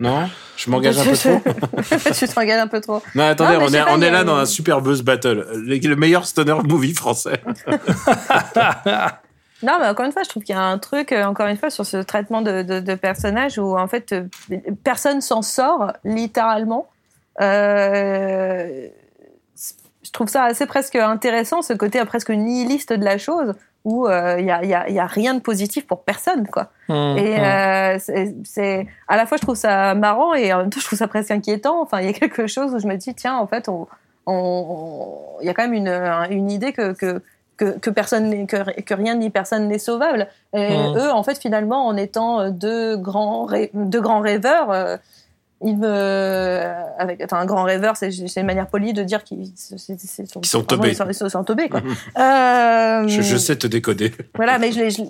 Non 0.00 0.28
Je 0.56 0.70
m'engage 0.70 0.98
un 0.98 1.04
peu 1.04 1.16
trop 1.16 1.40
tu 2.18 2.26
te 2.28 2.38
regardes 2.38 2.60
un 2.60 2.66
peu 2.66 2.80
trop. 2.80 3.00
Non, 3.14 3.24
attendez, 3.28 3.56
Non, 3.56 3.64
on, 3.64 3.68
est, 3.72 3.84
pas, 3.84 3.92
on 3.92 3.98
là 3.98 4.20
une- 4.20 4.26
dans 4.26 4.36
un 4.36 4.44
super 4.46 4.80
buzz 4.80 5.02
battle. 5.02 5.46
Le, 5.54 5.76
le 5.78 5.96
meilleur 5.96 6.26
stoner 6.26 6.56
movie 6.64 6.94
français. 6.94 7.40
Non, 9.62 9.78
mais 9.80 9.86
encore 9.88 10.04
une 10.04 10.12
fois, 10.12 10.24
je 10.24 10.28
trouve 10.28 10.42
qu'il 10.42 10.54
y 10.54 10.58
a 10.58 10.62
un 10.62 10.76
truc, 10.78 11.10
euh, 11.10 11.24
encore 11.24 11.46
une 11.46 11.56
fois, 11.56 11.70
sur 11.70 11.86
ce 11.86 11.96
traitement 11.96 12.42
de, 12.42 12.62
de, 12.62 12.80
de 12.80 12.94
personnages 12.96 13.58
où, 13.58 13.78
en 13.78 13.86
fait, 13.88 14.12
euh, 14.12 14.24
personne 14.82 15.22
s'en 15.22 15.40
sort, 15.40 15.92
littéralement. 16.04 16.86
Euh, 17.40 18.88
je 20.02 20.10
trouve 20.12 20.28
ça 20.28 20.42
assez 20.44 20.66
presque 20.66 20.96
intéressant, 20.96 21.62
ce 21.62 21.72
côté 21.72 22.04
presque 22.04 22.28
nihiliste 22.30 22.92
de 22.92 23.04
la 23.04 23.16
chose, 23.16 23.54
où 23.84 24.08
il 24.08 24.44
y, 24.46 24.50
a, 24.50 24.64
y, 24.64 24.74
a, 24.74 24.88
y, 24.88 24.98
a, 24.98 25.06
rien 25.06 25.34
de 25.34 25.40
positif 25.40 25.86
pour 25.86 26.02
personne, 26.02 26.46
quoi. 26.46 26.68
Mmh, 26.88 27.18
et 27.18 27.38
mmh. 27.38 28.42
c'est 28.44 28.86
à 29.08 29.16
la 29.16 29.26
fois 29.26 29.36
je 29.36 29.42
trouve 29.42 29.56
ça 29.56 29.94
marrant 29.94 30.34
et 30.34 30.52
en 30.52 30.58
même 30.58 30.70
temps 30.70 30.80
je 30.80 30.86
trouve 30.86 30.98
ça 30.98 31.08
presque 31.08 31.30
inquiétant. 31.30 31.82
Enfin, 31.82 32.00
il 32.00 32.06
y 32.06 32.08
a 32.08 32.12
quelque 32.14 32.46
chose 32.46 32.74
où 32.74 32.78
je 32.78 32.86
me 32.86 32.96
dis 32.96 33.14
tiens, 33.14 33.36
en 33.36 33.46
fait, 33.46 33.68
on, 33.68 33.86
il 35.40 35.46
y 35.46 35.50
a 35.50 35.54
quand 35.54 35.68
même 35.68 35.74
une, 35.74 35.88
une 36.30 36.50
idée 36.50 36.72
que, 36.72 36.92
que 36.92 37.22
que, 37.56 37.78
que, 37.78 37.88
personne 37.88 38.48
que, 38.48 38.80
que, 38.80 38.94
rien 38.94 39.14
ni 39.14 39.30
personne 39.30 39.68
n'est 39.68 39.78
sauvable. 39.78 40.26
Et 40.54 40.76
mmh. 40.76 40.96
eux, 40.96 41.12
en 41.12 41.22
fait, 41.22 41.38
finalement, 41.38 41.86
en 41.86 41.96
étant 41.96 42.50
deux 42.50 42.96
grands, 42.96 43.48
deux 43.74 44.00
grands 44.00 44.18
rêveurs, 44.18 44.98
il 45.62 45.78
me, 45.78 46.60
avec, 46.98 47.22
enfin, 47.24 47.38
un 47.38 47.46
grand 47.46 47.62
rêveur, 47.62 47.96
c'est 47.96 48.10
une 48.10 48.46
manière 48.46 48.66
polie 48.66 48.92
de 48.92 49.02
dire 49.02 49.24
qu'ils 49.24 49.52
sont, 49.56 49.76
sont 50.42 50.62
tombés. 50.62 50.90
Ils 50.90 51.30
sont, 51.30 51.44
tombés, 51.44 51.68
quoi. 51.68 51.80
euh, 52.18 53.08
je, 53.08 53.22
je, 53.22 53.36
sais 53.36 53.56
te 53.56 53.66
décoder. 53.66 54.12
Voilà, 54.34 54.58
mais 54.58 54.72
je, 54.72 54.90
je 54.90 55.02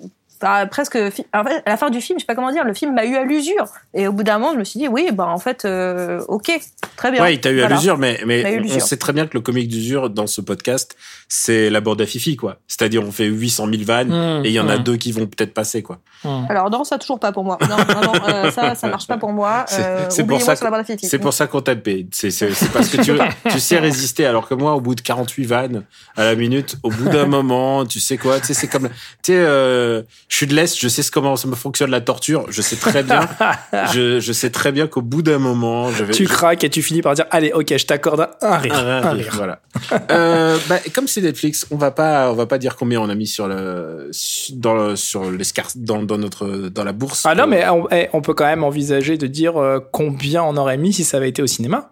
presque 0.69 0.95
en 0.95 1.43
fait, 1.43 1.63
à 1.65 1.69
la 1.69 1.77
fin 1.77 1.89
du 1.89 2.01
film, 2.01 2.19
je 2.19 2.23
sais 2.23 2.25
pas 2.25 2.35
comment 2.35 2.51
dire, 2.51 2.63
le 2.63 2.73
film 2.73 2.93
m'a 2.93 3.05
eu 3.05 3.15
à 3.15 3.23
l'usure. 3.23 3.65
Et 3.93 4.07
au 4.07 4.11
bout 4.11 4.23
d'un 4.23 4.37
moment, 4.37 4.53
je 4.53 4.59
me 4.59 4.63
suis 4.63 4.79
dit 4.79 4.87
oui, 4.87 5.09
bah 5.11 5.27
en 5.27 5.37
fait, 5.37 5.65
euh, 5.65 6.21
ok, 6.27 6.51
très 6.95 7.11
bien. 7.11 7.21
Ouais, 7.21 7.33
il 7.33 7.41
t'a 7.41 7.51
eu 7.51 7.61
à 7.61 7.69
l'usure, 7.69 7.97
mais 7.97 8.19
mais 8.25 8.61
on 8.75 8.79
sait 8.79 8.97
très 8.97 9.13
bien 9.13 9.27
que 9.27 9.33
le 9.33 9.41
comique 9.41 9.67
d'usure 9.67 10.09
dans 10.09 10.27
ce 10.27 10.41
podcast, 10.41 10.95
c'est 11.27 11.69
la 11.69 11.81
bande 11.81 12.01
à 12.01 12.05
Fifi, 12.05 12.35
quoi. 12.35 12.57
C'est-à-dire, 12.67 13.03
on 13.03 13.11
fait 13.11 13.25
800 13.25 13.67
000 13.69 13.83
vannes 13.83 14.09
mmh, 14.09 14.45
et 14.45 14.49
il 14.49 14.53
y 14.53 14.59
en 14.59 14.69
a 14.69 14.77
mmh. 14.77 14.83
deux 14.83 14.97
qui 14.97 15.11
vont 15.11 15.25
peut-être 15.25 15.53
passer, 15.53 15.81
quoi. 15.81 15.99
Mmh. 16.23 16.45
Alors 16.49 16.69
non, 16.69 16.83
ça 16.83 16.97
toujours 16.97 17.19
pas 17.19 17.31
pour 17.31 17.43
moi. 17.43 17.57
Non, 17.61 17.75
vraiment, 17.77 18.13
euh, 18.27 18.51
ça, 18.51 18.75
ça 18.75 18.87
marche 18.87 19.07
pas 19.07 19.17
pour 19.17 19.31
moi. 19.31 19.65
c'est 19.67 19.81
euh, 19.81 20.25
pour 20.25 20.41
ça. 20.41 20.55
C'est 20.55 21.19
pour 21.19 21.33
ça 21.33 21.47
qu'on 21.47 21.61
t'a 21.61 21.75
payé. 21.75 22.07
C'est 22.11 22.29
parce 22.71 22.89
que 22.89 23.01
tu, 23.01 23.11
tu 23.49 23.59
sais 23.59 23.79
résister, 23.79 24.25
alors 24.25 24.47
que 24.47 24.53
moi, 24.53 24.75
au 24.75 24.81
bout 24.81 24.95
de 24.95 25.01
48 25.01 25.45
vannes 25.45 25.83
à 26.15 26.25
la 26.25 26.35
minute, 26.35 26.77
au 26.83 26.89
bout 26.89 27.09
d'un 27.09 27.25
moment, 27.25 27.85
tu 27.85 27.99
sais 27.99 28.17
quoi, 28.17 28.39
tu 28.39 28.47
sais, 28.47 28.53
c'est 28.53 28.67
comme, 28.67 28.89
tu 29.23 29.33
sais 29.33 29.45
je 30.27 30.37
suis 30.37 30.47
de 30.47 30.55
l'Est, 30.55 30.79
je 30.79 30.87
sais 30.87 31.03
comment 31.11 31.35
ça 31.35 31.47
me 31.47 31.55
fonctionne 31.55 31.91
la 31.91 32.01
torture, 32.01 32.45
je 32.49 32.61
sais 32.61 32.75
très 32.75 33.03
bien, 33.03 33.29
je, 33.93 34.19
je, 34.19 34.33
sais 34.33 34.49
très 34.49 34.71
bien 34.71 34.87
qu'au 34.87 35.03
bout 35.03 35.21
d'un 35.21 35.37
moment, 35.37 35.91
je 35.91 36.03
vais... 36.03 36.13
Tu 36.13 36.25
craques 36.25 36.63
et 36.63 36.69
tu 36.69 36.81
finis 36.81 37.03
par 37.03 37.13
dire, 37.13 37.25
allez, 37.29 37.51
ok, 37.53 37.77
je 37.77 37.85
t'accorde 37.85 38.27
un 38.41 38.57
rire. 38.57 38.73
Un, 38.75 39.11
rire, 39.11 39.31
Voilà. 39.35 39.59
euh, 40.09 40.57
bah, 40.67 40.79
comme 40.93 41.07
c'est 41.07 41.21
Netflix, 41.21 41.67
on 41.69 41.77
va 41.77 41.91
pas, 41.91 42.31
on 42.31 42.33
va 42.33 42.47
pas 42.47 42.57
dire 42.57 42.75
combien 42.75 42.99
on 43.01 43.09
a 43.09 43.15
mis 43.15 43.27
sur 43.27 43.47
le, 43.47 44.09
dans 44.53 44.73
le, 44.73 44.95
sur 44.95 45.29
l'escar, 45.29 45.67
dans, 45.75 46.01
dans 46.01 46.17
notre, 46.17 46.47
dans 46.69 46.83
la 46.83 46.91
bourse. 46.91 47.23
Ah 47.25 47.35
non, 47.35 47.45
mais 47.45 47.67
on, 47.69 47.87
eh, 47.91 48.09
on, 48.13 48.21
peut 48.21 48.33
quand 48.33 48.45
même 48.45 48.63
envisager 48.63 49.17
de 49.17 49.27
dire 49.27 49.57
euh, 49.57 49.79
combien 49.91 50.43
on 50.43 50.57
aurait 50.57 50.77
mis 50.77 50.91
si 50.91 51.03
ça 51.03 51.17
avait 51.17 51.29
été 51.29 51.43
au 51.43 51.47
cinéma? 51.47 51.91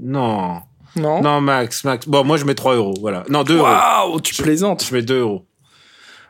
Non. 0.00 0.62
Non? 0.96 1.20
Non, 1.20 1.40
Max, 1.40 1.84
Max. 1.84 2.08
Bon, 2.08 2.24
moi, 2.24 2.38
je 2.38 2.44
mets 2.44 2.54
3 2.54 2.76
euros, 2.76 2.94
voilà. 3.00 3.24
Non, 3.28 3.44
2 3.44 3.56
euros. 3.56 3.66
Waouh, 3.66 4.20
tu 4.20 4.34
plaisantes. 4.42 4.84
Je 4.84 4.94
mets 4.94 5.02
2 5.02 5.20
euros. 5.20 5.47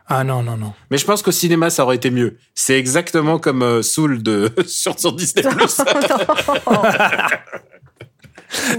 Ah 0.08 0.24
non, 0.24 0.42
non, 0.42 0.56
non. 0.56 0.72
Mais 0.90 0.96
je 0.96 1.04
pense 1.04 1.22
qu'au 1.22 1.32
cinéma, 1.32 1.68
ça 1.68 1.84
aurait 1.84 1.96
été 1.96 2.10
mieux. 2.10 2.38
C'est 2.54 2.78
exactement 2.78 3.38
comme 3.38 3.62
euh, 3.62 3.82
Soul 3.82 4.22
de, 4.22 4.50
sur, 4.66 4.98
sur 4.98 5.12
Disney+. 5.12 5.42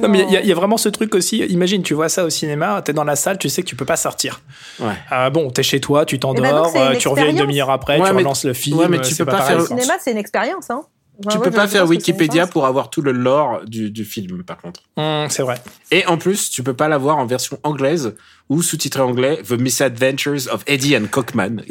non, 0.02 0.10
mais 0.10 0.26
il 0.28 0.44
y, 0.44 0.48
y, 0.48 0.52
a 0.52 0.56
vraiment 0.56 0.78
ce 0.78 0.90
truc 0.90 1.14
aussi. 1.14 1.38
Imagine, 1.38 1.84
tu 1.84 1.94
vois 1.94 2.10
ça 2.10 2.26
au 2.26 2.32
cinéma, 2.32 2.82
t'es 2.82 2.94
dans 2.94 3.04
la 3.04 3.16
salle, 3.16 3.38
tu 3.38 3.50
sais 3.50 3.62
que 3.62 3.68
tu 3.68 3.76
peux 3.76 3.86
pas 3.86 3.98
sortir. 3.98 4.42
Ouais. 4.80 4.96
Euh, 5.12 5.30
bon, 5.30 5.52
t'es 5.52 5.62
chez 5.62 5.80
toi, 5.80 6.06
tu 6.06 6.20
t'endors, 6.20 6.76
euh, 6.76 6.96
tu 6.96 7.08
reviens 7.08 7.30
une 7.30 7.38
demi-heure 7.38 7.70
après, 7.70 7.98
tu 7.98 8.12
relances 8.12 8.46
le 8.46 8.54
film. 8.54 8.80
Ouais, 8.80 8.90
mais 8.90 9.02
tu 9.02 9.16
peux 9.16 9.26
pas, 9.26 9.44
faire. 9.44 9.60
Le 9.60 9.66
cinéma, 9.66 9.94
c'est 10.00 10.12
une 10.12 10.18
expérience, 10.18 10.72
hein. 10.72 10.82
Tu 11.30 11.40
peux 11.40 11.52
pas 11.52 11.68
faire 11.68 11.88
Wikipédia 11.88 12.48
pour 12.48 12.66
avoir 12.66 12.90
tout 12.90 13.02
le 13.02 13.12
lore 13.12 13.62
du, 13.66 13.92
du 13.92 14.06
film, 14.06 14.44
par 14.44 14.58
contre. 14.58 14.82
Mmh, 14.98 15.30
c'est 15.30 15.44
vrai. 15.44 15.56
Et 15.92 16.06
en 16.06 16.18
plus, 16.18 16.50
tu 16.50 16.64
peux 16.64 16.74
pas 16.74 16.88
l'avoir 16.88 17.18
en 17.18 17.26
version 17.26 17.60
anglaise 17.64 18.16
ou 18.50 18.62
sous-titré 18.62 19.02
anglais 19.02 19.42
The 19.48 19.54
Misadventures 19.54 20.52
of 20.52 20.64
Eddie 20.66 20.98
and 20.98 21.06
Cockman. 21.12 21.58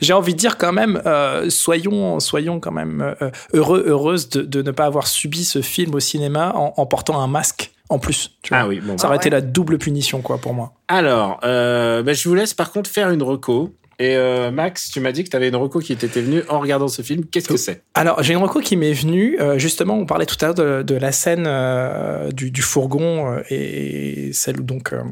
J'ai 0.00 0.12
envie 0.12 0.34
de 0.34 0.38
dire 0.38 0.56
quand 0.56 0.72
même, 0.72 1.02
euh, 1.04 1.50
soyons, 1.50 2.20
soyons 2.20 2.60
quand 2.60 2.72
même 2.72 3.14
euh, 3.20 3.30
heureux, 3.52 3.84
heureuses 3.86 4.28
de, 4.30 4.42
de, 4.42 4.62
ne 4.62 4.70
pas 4.70 4.86
avoir 4.86 5.06
subi 5.06 5.44
ce 5.44 5.60
film 5.60 5.94
au 5.94 6.00
cinéma 6.00 6.52
en, 6.54 6.74
en 6.76 6.86
portant 6.86 7.20
un 7.20 7.26
masque 7.26 7.72
en 7.90 7.98
plus. 7.98 8.36
Tu 8.42 8.50
vois. 8.50 8.62
Ah 8.62 8.68
oui, 8.68 8.80
bon, 8.80 8.98
ça 8.98 9.06
aurait 9.06 9.16
ah 9.16 9.20
été 9.20 9.30
la 9.30 9.40
double 9.40 9.78
punition 9.78 10.20
quoi 10.20 10.38
pour 10.38 10.54
moi. 10.54 10.72
Alors, 10.88 11.40
euh, 11.44 12.02
bah, 12.02 12.12
je 12.12 12.28
vous 12.28 12.34
laisse 12.34 12.54
par 12.54 12.70
contre 12.70 12.90
faire 12.90 13.10
une 13.10 13.22
reco. 13.22 13.74
Et 14.00 14.14
euh, 14.14 14.52
Max, 14.52 14.90
tu 14.90 15.00
m'as 15.00 15.10
dit 15.10 15.24
que 15.24 15.28
tu 15.28 15.36
avais 15.36 15.48
une 15.48 15.56
reco 15.56 15.80
qui 15.80 15.96
t'était 15.96 16.20
venue 16.20 16.42
en 16.48 16.60
regardant 16.60 16.86
ce 16.86 17.02
film. 17.02 17.24
Qu'est-ce 17.24 17.48
que 17.48 17.56
c'est? 17.56 17.82
Alors, 17.94 18.22
j'ai 18.22 18.32
une 18.34 18.40
reco 18.40 18.60
qui 18.60 18.76
m'est 18.76 18.92
venue, 18.92 19.40
euh, 19.40 19.58
justement, 19.58 19.98
on 19.98 20.06
parlait 20.06 20.26
tout 20.26 20.36
à 20.40 20.46
l'heure 20.46 20.54
de, 20.54 20.82
de, 20.82 20.94
la 20.94 21.10
scène 21.10 21.46
euh, 21.48 22.30
du, 22.30 22.52
du, 22.52 22.62
fourgon 22.62 23.32
euh, 23.32 23.42
et 23.50 24.30
celle 24.32 24.60
où 24.60 24.62
donc... 24.62 24.92
Euh, 24.92 25.02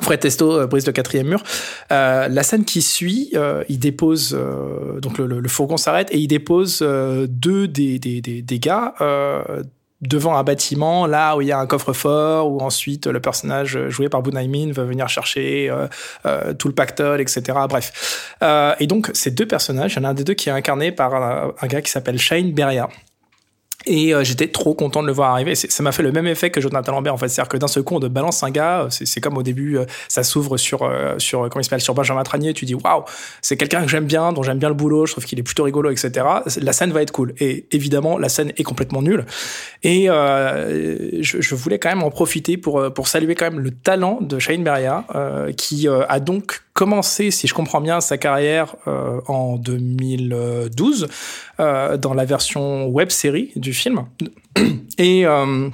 Fred 0.00 0.20
Testo 0.20 0.64
brise 0.68 0.86
le 0.86 0.92
quatrième 0.92 1.26
mur. 1.26 1.42
la 1.90 2.42
scène 2.44 2.64
qui 2.64 2.82
suit, 2.82 3.32
il 3.68 3.80
dépose 3.80 4.30
donc 5.02 5.18
le, 5.18 5.26
le, 5.26 5.40
le 5.40 5.48
fourgon 5.48 5.76
s'arrête 5.76 6.06
et 6.12 6.18
il 6.18 6.28
dépose 6.28 6.86
deux 7.28 7.66
des, 7.66 7.98
des, 7.98 8.20
des, 8.20 8.40
des 8.40 8.58
gars 8.60 8.94
devant 10.00 10.36
un 10.36 10.44
bâtiment, 10.44 11.06
là 11.06 11.36
où 11.36 11.42
il 11.42 11.48
y 11.48 11.52
a 11.52 11.58
un 11.58 11.66
coffre-fort, 11.66 12.50
où 12.50 12.60
ensuite 12.60 13.06
le 13.06 13.20
personnage 13.20 13.88
joué 13.88 14.08
par 14.08 14.22
Bunaimin 14.22 14.72
va 14.72 14.84
venir 14.84 15.08
chercher 15.08 15.68
euh, 15.70 15.88
euh, 16.26 16.54
tout 16.54 16.68
le 16.68 16.74
pactole, 16.74 17.20
etc. 17.20 17.58
Bref. 17.68 18.36
Euh, 18.42 18.74
et 18.78 18.86
donc, 18.86 19.10
ces 19.14 19.30
deux 19.30 19.46
personnages, 19.46 19.94
il 19.94 19.96
y 19.96 20.00
en 20.00 20.04
a 20.04 20.10
un 20.10 20.14
des 20.14 20.24
deux 20.24 20.34
qui 20.34 20.48
est 20.48 20.52
incarné 20.52 20.92
par 20.92 21.14
un, 21.14 21.52
un 21.60 21.66
gars 21.66 21.82
qui 21.82 21.90
s'appelle 21.90 22.18
Shane 22.18 22.52
Beria. 22.52 22.88
Et 23.88 24.14
euh, 24.14 24.22
j'étais 24.22 24.48
trop 24.48 24.74
content 24.74 25.02
de 25.02 25.06
le 25.06 25.12
voir 25.12 25.30
arriver. 25.30 25.54
Ça 25.54 25.82
m'a 25.82 25.92
fait 25.92 26.02
le 26.02 26.12
même 26.12 26.26
effet 26.26 26.50
que 26.50 26.60
Jonathan 26.60 26.92
Lambert 26.92 27.14
en 27.14 27.16
fait, 27.16 27.28
c'est-à-dire 27.28 27.48
que 27.48 27.56
d'un 27.56 27.68
seul 27.68 27.82
coup 27.82 27.96
on 27.96 28.00
te 28.00 28.06
balance 28.06 28.42
un 28.42 28.50
gars, 28.50 28.86
c'est 28.90 29.20
comme 29.20 29.38
au 29.38 29.42
début, 29.42 29.78
euh, 29.78 29.86
ça 30.08 30.22
s'ouvre 30.22 30.58
sur 30.58 30.82
euh, 30.82 31.14
sur 31.18 31.48
comment 31.48 31.60
il 31.60 31.64
s'appelle 31.64 31.80
sur 31.80 31.94
Benjamin 31.94 32.22
Tranier, 32.22 32.52
tu 32.52 32.66
dis 32.66 32.74
waouh, 32.74 33.04
c'est 33.40 33.56
quelqu'un 33.56 33.82
que 33.82 33.88
j'aime 33.88 34.04
bien, 34.04 34.32
dont 34.32 34.42
j'aime 34.42 34.58
bien 34.58 34.68
le 34.68 34.74
boulot, 34.74 35.06
je 35.06 35.12
trouve 35.12 35.24
qu'il 35.24 35.38
est 35.38 35.42
plutôt 35.42 35.64
rigolo, 35.64 35.90
etc. 35.90 36.26
La 36.60 36.72
scène 36.72 36.92
va 36.92 37.00
être 37.00 37.12
cool. 37.12 37.34
Et 37.38 37.66
évidemment 37.72 38.18
la 38.18 38.28
scène 38.28 38.52
est 38.58 38.62
complètement 38.62 39.00
nulle. 39.00 39.24
Et 39.82 40.10
euh, 40.10 41.22
je, 41.22 41.40
je, 41.40 41.54
voulais 41.54 41.78
quand 41.78 41.88
même 41.88 42.02
en 42.02 42.10
profiter 42.10 42.58
pour 42.58 42.92
pour 42.92 43.08
saluer 43.08 43.34
quand 43.34 43.50
même 43.50 43.60
le 43.60 43.70
talent 43.70 44.18
de 44.20 44.38
Shane 44.38 44.62
Beria, 44.64 45.04
euh, 45.14 45.52
qui 45.52 45.88
a 45.88 46.20
donc 46.20 46.60
commencé, 46.78 47.32
si 47.32 47.48
je 47.48 47.54
comprends 47.54 47.80
bien, 47.80 48.00
sa 48.00 48.18
carrière 48.18 48.76
euh, 48.86 49.20
en 49.26 49.56
2012 49.56 51.08
euh, 51.58 51.96
dans 51.96 52.14
la 52.14 52.24
version 52.24 52.86
web 52.86 53.10
série 53.10 53.50
du 53.56 53.72
film. 53.78 54.06
Et 54.98 55.26
euh, 55.26 55.70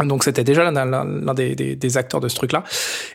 donc 0.00 0.24
c'était 0.24 0.44
déjà 0.44 0.70
l'un 0.70 1.34
des, 1.34 1.96
acteurs 1.96 2.20
de 2.20 2.28
ce 2.28 2.36
truc-là. 2.36 2.64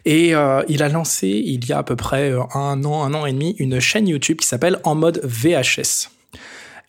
Et 0.05 0.35
euh, 0.35 0.63
il 0.67 0.83
a 0.83 0.89
lancé, 0.89 1.27
il 1.27 1.65
y 1.65 1.73
a 1.73 1.79
à 1.79 1.83
peu 1.83 1.95
près 1.95 2.33
un 2.53 2.83
an, 2.83 3.03
un 3.03 3.13
an 3.13 3.25
et 3.25 3.33
demi, 3.33 3.55
une 3.59 3.79
chaîne 3.79 4.07
YouTube 4.07 4.37
qui 4.37 4.47
s'appelle 4.47 4.79
En 4.83 4.95
mode 4.95 5.21
VHS. 5.23 6.09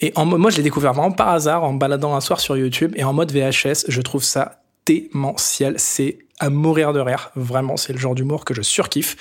Et 0.00 0.12
en, 0.14 0.26
moi, 0.26 0.50
je 0.50 0.58
l'ai 0.58 0.62
découvert 0.62 0.92
vraiment 0.92 1.12
par 1.12 1.28
hasard 1.28 1.64
en 1.64 1.72
baladant 1.72 2.14
un 2.14 2.20
soir 2.20 2.40
sur 2.40 2.56
YouTube. 2.56 2.92
Et 2.96 3.04
en 3.04 3.12
mode 3.12 3.32
VHS, 3.32 3.86
je 3.88 4.00
trouve 4.02 4.22
ça 4.22 4.62
démentiel. 4.84 5.74
C'est 5.78 6.18
à 6.38 6.50
mourir 6.50 6.92
de 6.92 7.00
rire. 7.00 7.30
Vraiment, 7.34 7.76
c'est 7.76 7.92
le 7.92 7.98
genre 7.98 8.14
d'humour 8.14 8.44
que 8.44 8.54
je 8.54 8.62
surkiffe. 8.62 9.16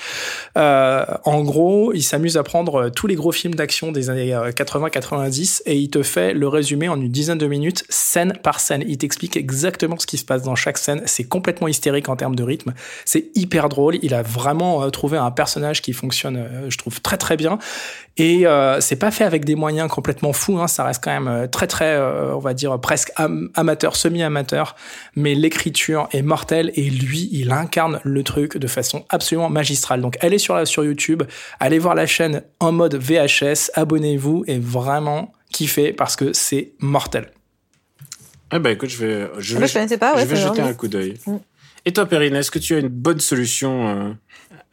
Euh, 0.58 1.06
en 1.24 1.44
gros, 1.44 1.94
il 1.94 2.04
s'amuse 2.04 2.38
à 2.38 2.44
prendre 2.44 2.90
tous 2.90 3.08
les 3.08 3.16
gros 3.16 3.32
films 3.32 3.56
d'action 3.56 3.92
des 3.92 4.10
années 4.10 4.32
80-90 4.32 5.62
et 5.66 5.78
il 5.78 5.90
te 5.90 6.04
fait 6.04 6.34
le 6.34 6.48
résumé 6.48 6.90
en 6.90 7.00
une 7.00 7.12
dizaine 7.12 7.38
de 7.38 7.48
minutes, 7.48 7.86
scène 7.90 8.34
par 8.44 8.60
scène. 8.60 8.84
Il 8.88 8.98
t'explique 8.98 9.38
exactement 9.38 9.98
ce 9.98 10.06
qui 10.06 10.18
se 10.18 10.26
passe 10.26 10.44
dans 10.44 10.56
chaque 10.56 10.78
scène. 10.78 11.02
C'est 11.06 11.24
complètement 11.24 11.68
hystérique 11.68 12.10
en 12.10 12.16
termes 12.16 12.36
de 12.36 12.44
rythme. 12.44 12.74
C'est 13.06 13.30
hyper 13.36 13.70
drôle. 13.70 13.98
Il 14.02 14.14
a 14.14 14.22
vraiment 14.22 14.84
euh, 14.84 14.90
trouvé 14.90 15.18
un 15.18 15.32
personnage 15.32 15.82
qui 15.82 15.94
fonctionne, 15.94 16.38
euh, 16.38 16.70
je 16.70 16.78
trouve, 16.78 17.02
très 17.02 17.18
très 17.18 17.38
bien. 17.38 17.58
Et 18.18 18.48
euh, 18.48 18.80
c'est 18.80 18.96
pas 18.96 19.12
fait 19.12 19.26
avec 19.26 19.44
des 19.44 19.56
moyens 19.56 19.90
complètement 19.90 20.34
fous. 20.34 20.60
Hein. 20.60 20.68
Ça 20.68 20.84
reste 20.84 21.04
quand 21.04 21.20
même 21.20 21.50
très 21.50 21.68
très, 21.68 22.00
on 22.00 22.40
va 22.40 22.54
dire 22.54 22.80
presque 22.80 23.12
am 23.18 23.50
amateur, 23.56 23.96
semi-amateur. 23.96 24.76
Mais 25.16 25.36
l'écriture 25.36 26.08
est 26.12 26.22
mortelle 26.22 26.72
et 26.76 26.90
lui 26.90 27.05
lui, 27.06 27.30
il 27.32 27.52
incarne 27.52 28.00
le 28.04 28.24
truc 28.24 28.58
de 28.58 28.68
façon 28.68 29.06
absolument 29.10 29.50
magistrale. 29.50 30.02
Donc 30.02 30.18
allez 30.22 30.38
sur, 30.38 30.56
la, 30.56 30.66
sur 30.66 30.84
YouTube, 30.84 31.24
allez 31.60 31.80
voir 31.80 31.96
la 31.96 32.06
chaîne 32.06 32.44
en 32.60 32.72
mode 32.72 32.96
VHS, 32.96 33.72
abonnez-vous 33.76 34.44
et 34.48 34.60
vraiment 34.60 35.32
kiffez 35.52 35.94
parce 35.94 36.16
que 36.16 36.34
c'est 36.34 36.74
mortel. 36.80 37.32
Ah 38.52 38.60
bah 38.60 38.72
écoute, 38.72 38.90
je 38.90 38.98
vais, 38.98 39.30
je 39.40 39.58
Ah, 39.58 39.60
vais, 39.60 39.68
je 39.68 39.74
connaissais 39.74 39.98
pas, 39.98 40.16
ouais, 40.16 40.22
je 40.22 40.28
vais 40.28 40.36
jeter 40.36 40.62
un 40.62 40.74
coup 40.74 40.88
d'œil. 40.88 41.18
Mm. 41.26 41.38
Et 41.86 41.94
toi, 41.94 42.06
Perrine, 42.06 42.36
est-ce 42.36 42.52
que 42.52 42.60
tu 42.60 42.76
as 42.76 42.80
une 42.80 42.88
bonne 42.90 43.20
solution 43.20 43.88
euh, 43.88 44.14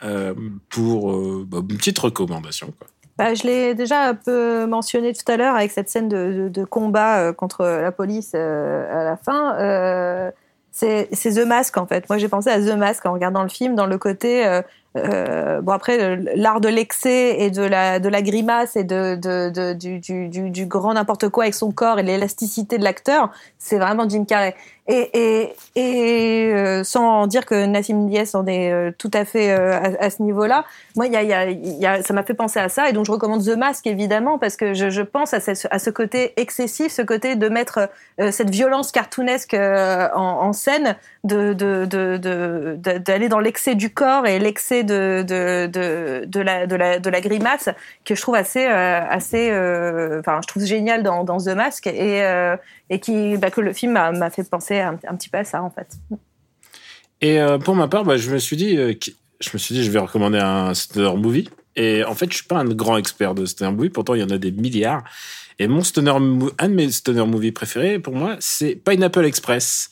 euh, 0.04 0.34
pour 0.70 1.12
euh, 1.12 1.46
bah, 1.46 1.58
une 1.58 1.76
petite 1.76 1.98
recommandation 1.98 2.72
quoi? 2.78 2.88
Bah, 3.18 3.34
je 3.34 3.42
l'ai 3.44 3.74
déjà 3.74 4.08
un 4.08 4.14
peu 4.14 4.66
mentionné 4.66 5.12
tout 5.12 5.30
à 5.30 5.36
l'heure 5.36 5.54
avec 5.54 5.70
cette 5.70 5.90
scène 5.90 6.08
de, 6.08 6.32
de, 6.44 6.48
de 6.48 6.64
combat 6.64 7.18
euh, 7.18 7.32
contre 7.32 7.64
la 7.64 7.92
police 7.92 8.32
euh, 8.34 8.86
à 8.90 9.04
la 9.04 9.16
fin. 9.16 10.32
Euh, 10.82 11.04
c'est 11.08 11.08
c'est 11.12 11.34
The 11.34 11.46
Mask 11.46 11.76
en 11.76 11.86
fait. 11.86 12.08
Moi 12.08 12.18
j'ai 12.18 12.28
pensé 12.28 12.50
à 12.50 12.60
The 12.60 12.76
Mask 12.76 13.04
en 13.06 13.12
regardant 13.12 13.42
le 13.42 13.48
film 13.48 13.74
dans 13.74 13.86
le 13.86 13.98
côté 13.98 14.62
euh, 14.96 15.60
bon 15.62 15.72
après 15.72 16.16
l'art 16.36 16.60
de 16.60 16.68
l'excès 16.68 17.40
et 17.40 17.50
de 17.50 17.62
la 17.62 17.98
de 17.98 18.08
la 18.08 18.20
grimace 18.20 18.76
et 18.76 18.84
de, 18.84 19.14
de, 19.16 19.48
de 19.50 19.72
du, 19.72 20.50
du, 20.50 20.66
grand 20.66 20.94
n'importe 20.94 21.28
quoi 21.28 21.44
avec 21.44 21.54
son 21.54 21.72
corps 21.72 21.98
et 21.98 22.02
l'élasticité 22.02 22.78
de 22.78 22.84
l'acteur, 22.84 23.30
c'est 23.58 23.78
vraiment 23.78 24.08
Jim 24.08 24.24
Carrey. 24.24 24.54
Et, 24.88 25.10
et, 25.14 25.54
et 25.76 26.52
euh, 26.52 26.82
sans 26.82 27.28
dire 27.28 27.46
que 27.46 27.66
Nassim 27.66 28.08
Diaz 28.08 28.34
en 28.34 28.44
est 28.48 28.72
euh, 28.72 28.90
tout 28.98 29.12
à 29.14 29.24
fait 29.24 29.52
euh, 29.52 29.78
à, 30.00 30.10
ce 30.10 30.20
moi, 30.20 31.06
a, 31.06 31.22
y 31.22 31.86
a, 31.86 32.02
ça 32.02 32.12
m'a 32.12 32.24
fait 32.24 32.34
penser 32.34 32.58
à 32.58 32.68
ça. 32.68 32.88
Et 32.88 32.92
donc, 32.92 33.06
je 33.06 33.12
recommande 33.12 33.44
The 33.44 33.56
Mask, 33.56 33.86
évidemment, 33.86 34.38
parce 34.38 34.56
que 34.56 34.74
je, 34.74 35.02
pense 35.02 35.34
à 35.34 35.40
ce, 35.40 35.68
à 35.70 35.78
ce 35.78 35.90
côté 35.90 36.32
excessif, 36.36 36.90
ce 36.90 37.02
côté 37.02 37.36
de 37.36 37.48
mettre 37.48 37.90
cette 38.30 38.50
violence 38.50 38.90
cartoonesque 38.90 39.54
en, 39.54 40.52
scène, 40.52 40.96
de, 41.22 41.52
de, 41.52 41.86
de, 41.86 42.76
d'aller 42.76 43.28
dans 43.28 43.38
l'excès 43.38 43.76
du 43.76 43.90
corps 43.90 44.26
et 44.26 44.40
l'excès 44.40 44.81
de, 44.84 45.24
de, 45.26 46.24
de, 46.26 46.40
la, 46.40 46.66
de, 46.66 46.76
la, 46.76 46.98
de 46.98 47.10
la 47.10 47.20
grimace, 47.20 47.68
que 48.04 48.14
je 48.14 48.20
trouve 48.20 48.34
assez, 48.34 48.64
assez 48.64 49.48
enfin, 50.18 50.40
je 50.42 50.46
trouve 50.46 50.64
génial 50.64 51.02
dans, 51.02 51.24
The 51.24 51.48
Mask. 51.48 51.86
Et, 51.86 52.22
et 52.92 53.00
qui, 53.00 53.36
bah, 53.38 53.50
que 53.50 53.62
le 53.62 53.72
film 53.72 53.92
m'a 53.92 54.30
fait 54.30 54.48
penser 54.48 54.78
un, 54.80 54.96
petit 54.96 55.30
peu 55.30 55.38
à 55.38 55.44
ça 55.44 55.62
en 55.62 55.70
fait. 55.70 55.88
Et 57.22 57.40
euh, 57.40 57.56
pour 57.56 57.74
ma 57.74 57.88
part, 57.88 58.04
bah, 58.04 58.18
je 58.18 58.30
me 58.30 58.38
suis 58.38 58.56
dit, 58.56 58.76
euh, 58.76 58.92
je 59.40 59.50
me 59.54 59.58
suis 59.58 59.74
dit, 59.74 59.82
je 59.82 59.90
vais 59.90 59.98
recommander 59.98 60.38
un 60.38 60.74
stoner 60.74 61.16
movie. 61.16 61.48
Et 61.74 62.04
en 62.04 62.14
fait, 62.14 62.30
je 62.30 62.36
suis 62.36 62.46
pas 62.46 62.58
un 62.58 62.66
grand 62.66 62.98
expert 62.98 63.34
de 63.34 63.46
stoner 63.46 63.72
movie. 63.72 63.88
Pourtant, 63.88 64.14
il 64.14 64.20
y 64.20 64.24
en 64.24 64.30
a 64.30 64.36
des 64.36 64.50
milliards. 64.50 65.04
Et 65.58 65.68
mon 65.68 65.82
stoner, 65.82 66.10
un 66.58 66.68
de 66.68 66.74
mes 66.74 66.90
stoner 66.90 67.24
movies 67.24 67.52
préférés, 67.52 67.98
pour 67.98 68.14
moi, 68.14 68.36
c'est 68.40 68.74
Pineapple 68.74 69.24
Express. 69.24 69.90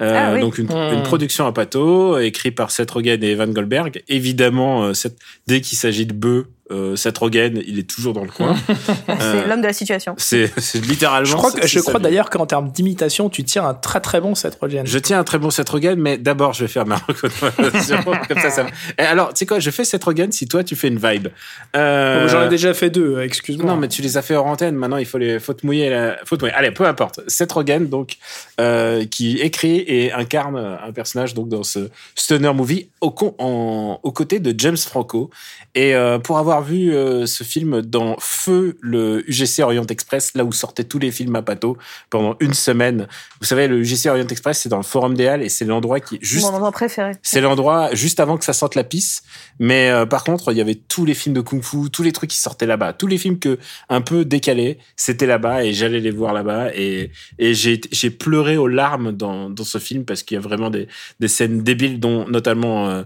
Euh, 0.00 0.12
ah 0.14 0.38
donc 0.38 0.58
une, 0.58 0.70
une, 0.70 1.00
hmm. 1.00 1.02
production 1.04 1.46
à 1.46 1.52
pato, 1.52 2.18
écrit 2.18 2.50
par 2.50 2.70
Seth 2.70 2.90
Rogen 2.90 3.22
et 3.22 3.30
Evan 3.30 3.52
Goldberg. 3.52 4.02
Évidemment, 4.08 4.92
cette, 4.92 5.18
dès 5.46 5.60
qu'il 5.60 5.78
s'agit 5.78 6.04
de 6.04 6.12
bœufs, 6.12 6.48
euh, 6.70 6.96
Seth 6.96 7.18
Rogen, 7.18 7.62
il 7.66 7.78
est 7.78 7.88
toujours 7.88 8.12
dans 8.12 8.24
le 8.24 8.30
coin. 8.30 8.56
c'est 9.06 9.22
euh, 9.22 9.46
l'homme 9.46 9.60
de 9.60 9.66
la 9.66 9.72
situation. 9.72 10.14
C'est 10.18 10.50
littéralement. 10.74 11.24
Je 11.24 11.36
crois, 11.36 11.52
que, 11.52 11.66
je 11.66 11.78
crois 11.80 12.00
d'ailleurs 12.00 12.28
qu'en 12.28 12.46
termes 12.46 12.70
d'imitation, 12.70 13.28
tu 13.28 13.44
tiens 13.44 13.66
un 13.68 13.74
très 13.74 14.00
très 14.00 14.20
bon 14.20 14.34
Seth 14.34 14.58
Rogen. 14.60 14.84
Je 14.84 14.98
tiens 14.98 15.20
un 15.20 15.24
très 15.24 15.38
bon 15.38 15.50
Seth 15.50 15.68
Rogen, 15.68 15.96
mais 15.96 16.18
d'abord, 16.18 16.54
je 16.54 16.64
vais 16.64 16.68
faire 16.68 16.86
ma 16.86 16.96
recommandation. 17.08 17.98
comme 18.28 18.40
ça, 18.40 18.50
ça... 18.50 18.66
Et 18.98 19.02
alors, 19.02 19.28
tu 19.28 19.38
sais 19.38 19.46
quoi, 19.46 19.60
je 19.60 19.70
fais 19.70 19.84
Seth 19.84 20.02
Rogen 20.02 20.32
si 20.32 20.48
toi, 20.48 20.64
tu 20.64 20.74
fais 20.74 20.88
une 20.88 20.98
vibe. 20.98 21.28
Euh... 21.76 22.28
J'en 22.28 22.46
ai 22.46 22.48
déjà 22.48 22.74
fait 22.74 22.90
deux, 22.90 23.20
excuse-moi. 23.20 23.72
Non, 23.72 23.76
mais 23.76 23.88
tu 23.88 24.02
les 24.02 24.16
as 24.16 24.22
fait 24.22 24.34
hors 24.34 24.46
antenne. 24.46 24.74
Maintenant, 24.74 24.96
il 24.96 25.06
faut 25.06 25.18
les, 25.18 25.38
faut 25.38 25.54
te 25.54 25.64
mouiller. 25.64 25.90
La... 25.90 26.16
Faut 26.24 26.36
te 26.36 26.44
mouiller. 26.44 26.56
Allez, 26.56 26.72
peu 26.72 26.84
importe. 26.86 27.20
Seth 27.28 27.52
Rogen, 27.52 27.88
donc, 27.88 28.16
euh, 28.60 29.04
qui 29.04 29.38
écrit 29.38 29.84
et 29.86 30.12
incarne 30.12 30.56
un 30.56 30.92
personnage 30.92 31.34
donc 31.34 31.48
dans 31.48 31.62
ce 31.62 31.90
stoner 32.16 32.52
movie 32.52 32.88
au, 33.00 33.14
en, 33.38 34.00
aux 34.02 34.12
côtés 34.12 34.40
de 34.40 34.52
James 34.58 34.76
Franco. 34.76 35.30
Et 35.76 35.94
euh, 35.94 36.18
pour 36.18 36.38
avoir 36.38 36.55
vu 36.60 36.92
euh, 36.92 37.26
ce 37.26 37.44
film 37.44 37.82
dans 37.82 38.16
Feu, 38.18 38.76
le 38.80 39.28
UGC 39.28 39.60
Orient 39.62 39.86
Express, 39.86 40.32
là 40.34 40.44
où 40.44 40.52
sortaient 40.52 40.84
tous 40.84 40.98
les 40.98 41.10
films 41.10 41.36
à 41.36 41.42
Pato 41.42 41.76
pendant 42.10 42.36
une 42.40 42.54
semaine. 42.54 43.06
Vous 43.40 43.46
savez, 43.46 43.68
le 43.68 43.78
UGC 43.80 44.06
Orient 44.08 44.26
Express, 44.26 44.60
c'est 44.60 44.68
dans 44.68 44.76
le 44.76 44.82
Forum 44.82 45.14
des 45.14 45.26
Halles 45.26 45.42
et 45.42 45.48
c'est 45.48 45.64
l'endroit 45.64 46.00
qui 46.00 46.18
juste. 46.20 46.46
Mon 46.46 46.54
endroit 46.54 46.72
préféré. 46.72 47.12
C'est 47.22 47.40
l'endroit 47.40 47.94
juste 47.94 48.20
avant 48.20 48.36
que 48.36 48.44
ça 48.44 48.52
sorte 48.52 48.74
la 48.74 48.84
pisse. 48.84 49.22
Mais 49.58 49.90
euh, 49.90 50.06
par 50.06 50.24
contre, 50.24 50.52
il 50.52 50.58
y 50.58 50.60
avait 50.60 50.74
tous 50.74 51.04
les 51.04 51.14
films 51.14 51.34
de 51.34 51.40
kung-fu, 51.40 51.90
tous 51.90 52.02
les 52.02 52.12
trucs 52.12 52.30
qui 52.30 52.38
sortaient 52.38 52.66
là-bas, 52.66 52.92
tous 52.92 53.06
les 53.06 53.18
films 53.18 53.38
que 53.38 53.58
un 53.88 54.00
peu 54.00 54.24
décalés, 54.24 54.78
c'était 54.96 55.26
là-bas 55.26 55.64
et 55.64 55.72
j'allais 55.72 56.00
les 56.00 56.10
voir 56.10 56.32
là-bas 56.32 56.74
et 56.74 57.10
et 57.38 57.54
j'ai 57.54 57.80
j'ai 57.90 58.10
pleuré 58.10 58.56
aux 58.56 58.68
larmes 58.68 59.12
dans 59.12 59.50
dans 59.50 59.64
ce 59.64 59.78
film 59.78 60.04
parce 60.04 60.22
qu'il 60.22 60.36
y 60.36 60.38
a 60.38 60.40
vraiment 60.40 60.70
des 60.70 60.88
des 61.20 61.28
scènes 61.28 61.62
débiles 61.62 62.00
dont 62.00 62.26
notamment 62.28 62.88
euh, 62.88 63.02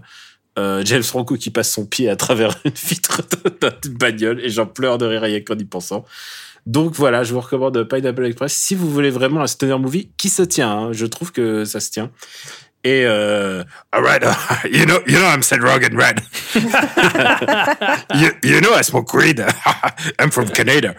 James 0.57 1.03
Franco 1.03 1.35
qui 1.35 1.49
passe 1.49 1.71
son 1.71 1.85
pied 1.85 2.09
à 2.09 2.15
travers 2.15 2.55
une 2.65 2.71
vitre 2.71 3.21
d'une 3.83 3.93
bagnole 3.93 4.39
et 4.41 4.49
j'en 4.49 4.65
pleure 4.65 4.97
de 4.97 5.05
rire 5.05 5.21
rien 5.21 5.41
qu'en 5.41 5.57
y 5.57 5.65
pensant. 5.65 6.05
Donc 6.65 6.93
voilà, 6.93 7.23
je 7.23 7.33
vous 7.33 7.39
recommande 7.39 7.83
Pineapple 7.83 8.25
Express 8.25 8.53
si 8.53 8.75
vous 8.75 8.89
voulez 8.89 9.09
vraiment 9.09 9.41
un 9.41 9.47
stoner 9.47 9.77
movie 9.77 10.11
qui 10.17 10.29
se 10.29 10.43
tient. 10.43 10.71
Hein, 10.71 10.93
je 10.93 11.05
trouve 11.05 11.31
que 11.31 11.65
ça 11.65 11.79
se 11.79 11.89
tient. 11.89 12.11
Et 12.83 13.03
euh, 13.05 13.63
alright, 13.91 14.23
uh, 14.23 14.33
you 14.71 14.85
know, 14.85 14.99
you 15.05 15.19
know, 15.19 15.27
I'm 15.27 15.43
Seth 15.43 15.59
Rogen, 15.59 15.95
right? 15.95 16.19
you, 18.15 18.31
you 18.43 18.59
know, 18.59 18.73
I 18.73 18.81
smoke 18.81 19.13
weed. 19.13 19.39
I'm 20.19 20.31
from 20.31 20.49
Canada. 20.49 20.95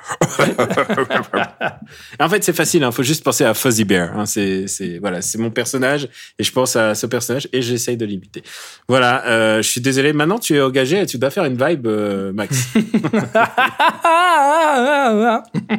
en 2.21 2.29
fait, 2.29 2.45
c'est 2.45 2.53
facile. 2.53 2.83
Il 2.83 2.85
hein, 2.85 2.92
faut 2.92 3.03
juste 3.03 3.25
penser 3.25 3.45
à 3.45 3.55
Fuzzy 3.55 3.85
Bear. 3.85 4.16
Hein, 4.16 4.27
c'est, 4.27 4.68
c'est 4.68 4.99
voilà, 4.99 5.23
c'est 5.23 5.38
mon 5.38 5.51
personnage 5.51 6.09
et 6.38 6.45
je 6.45 6.53
pense 6.53 6.77
à 6.77 6.95
ce 6.95 7.07
personnage 7.07 7.49
et 7.53 7.62
j'essaye 7.62 7.97
de 7.97 8.07
l'imiter. 8.07 8.45
Voilà. 8.88 9.27
Euh, 9.27 9.62
je 9.62 9.68
suis 9.68 9.81
désolé. 9.81 10.12
Maintenant, 10.12 10.38
tu 10.38 10.55
es 10.57 10.61
engagé 10.61 11.01
et 11.01 11.07
tu 11.07 11.18
dois 11.18 11.31
faire 11.31 11.45
une 11.45 11.57
vibe, 11.57 11.87
euh, 11.87 12.33
Max. 12.33 12.68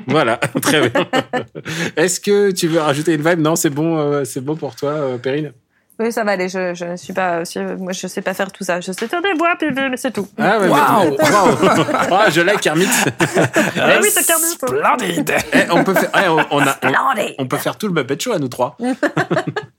voilà, 0.08 0.38
très 0.62 0.90
bien. 0.90 1.08
Est-ce 1.96 2.20
que 2.20 2.52
tu 2.52 2.68
veux 2.68 2.80
rajouter 2.80 3.14
une 3.14 3.28
vibe? 3.28 3.40
Non, 3.40 3.56
c'est 3.56 3.70
bon, 3.70 3.98
euh, 3.98 4.24
c'est 4.26 4.42
bon 4.42 4.56
pour 4.56 4.76
toi, 4.76 4.92
euh, 4.92 5.18
Perrine? 5.18 5.54
Oui, 6.00 6.12
ça 6.12 6.24
va 6.24 6.32
aller. 6.32 6.50
Je, 6.50 6.74
je 6.74 6.86
ne 6.86 6.96
suis 6.96 7.14
pas. 7.14 7.44
Moi, 7.78 7.92
je 7.92 8.08
sais 8.08 8.22
pas 8.22 8.34
faire 8.34 8.52
tout 8.52 8.64
ça. 8.64 8.82
Je 8.82 8.92
sais 8.92 9.08
faire 9.08 9.22
des 9.22 9.34
voix, 9.34 9.56
mais 9.62 9.98
c'est 9.98 10.12
tout. 10.12 10.28
Ah 10.40 10.60
ouais, 10.60 10.68
wow, 10.68 11.12
wow. 11.12 11.86
oh, 12.12 12.30
je 12.32 12.42
l'ai, 12.42 12.56
Kermit. 12.58 12.86
eh 13.08 14.02
oui, 14.02 14.10
c'est 14.12 14.26
Kermit. 14.26 14.46
Splendide. 14.48 15.36
Eh, 15.54 15.72
on 15.72 15.84
peut 15.84 15.94
faire. 15.94 16.10
Eh, 16.16 16.28
on, 16.30 16.38
on, 16.52 16.62
a, 16.62 16.76
on, 16.84 17.44
on, 17.44 17.48
peut 17.48 17.58
faire 17.58 17.78
tout 17.78 17.88
le 17.88 17.94
Muppet 17.94 18.20
Show 18.20 18.34
à 18.34 18.40
nous 18.40 18.48
trois. 18.48 18.76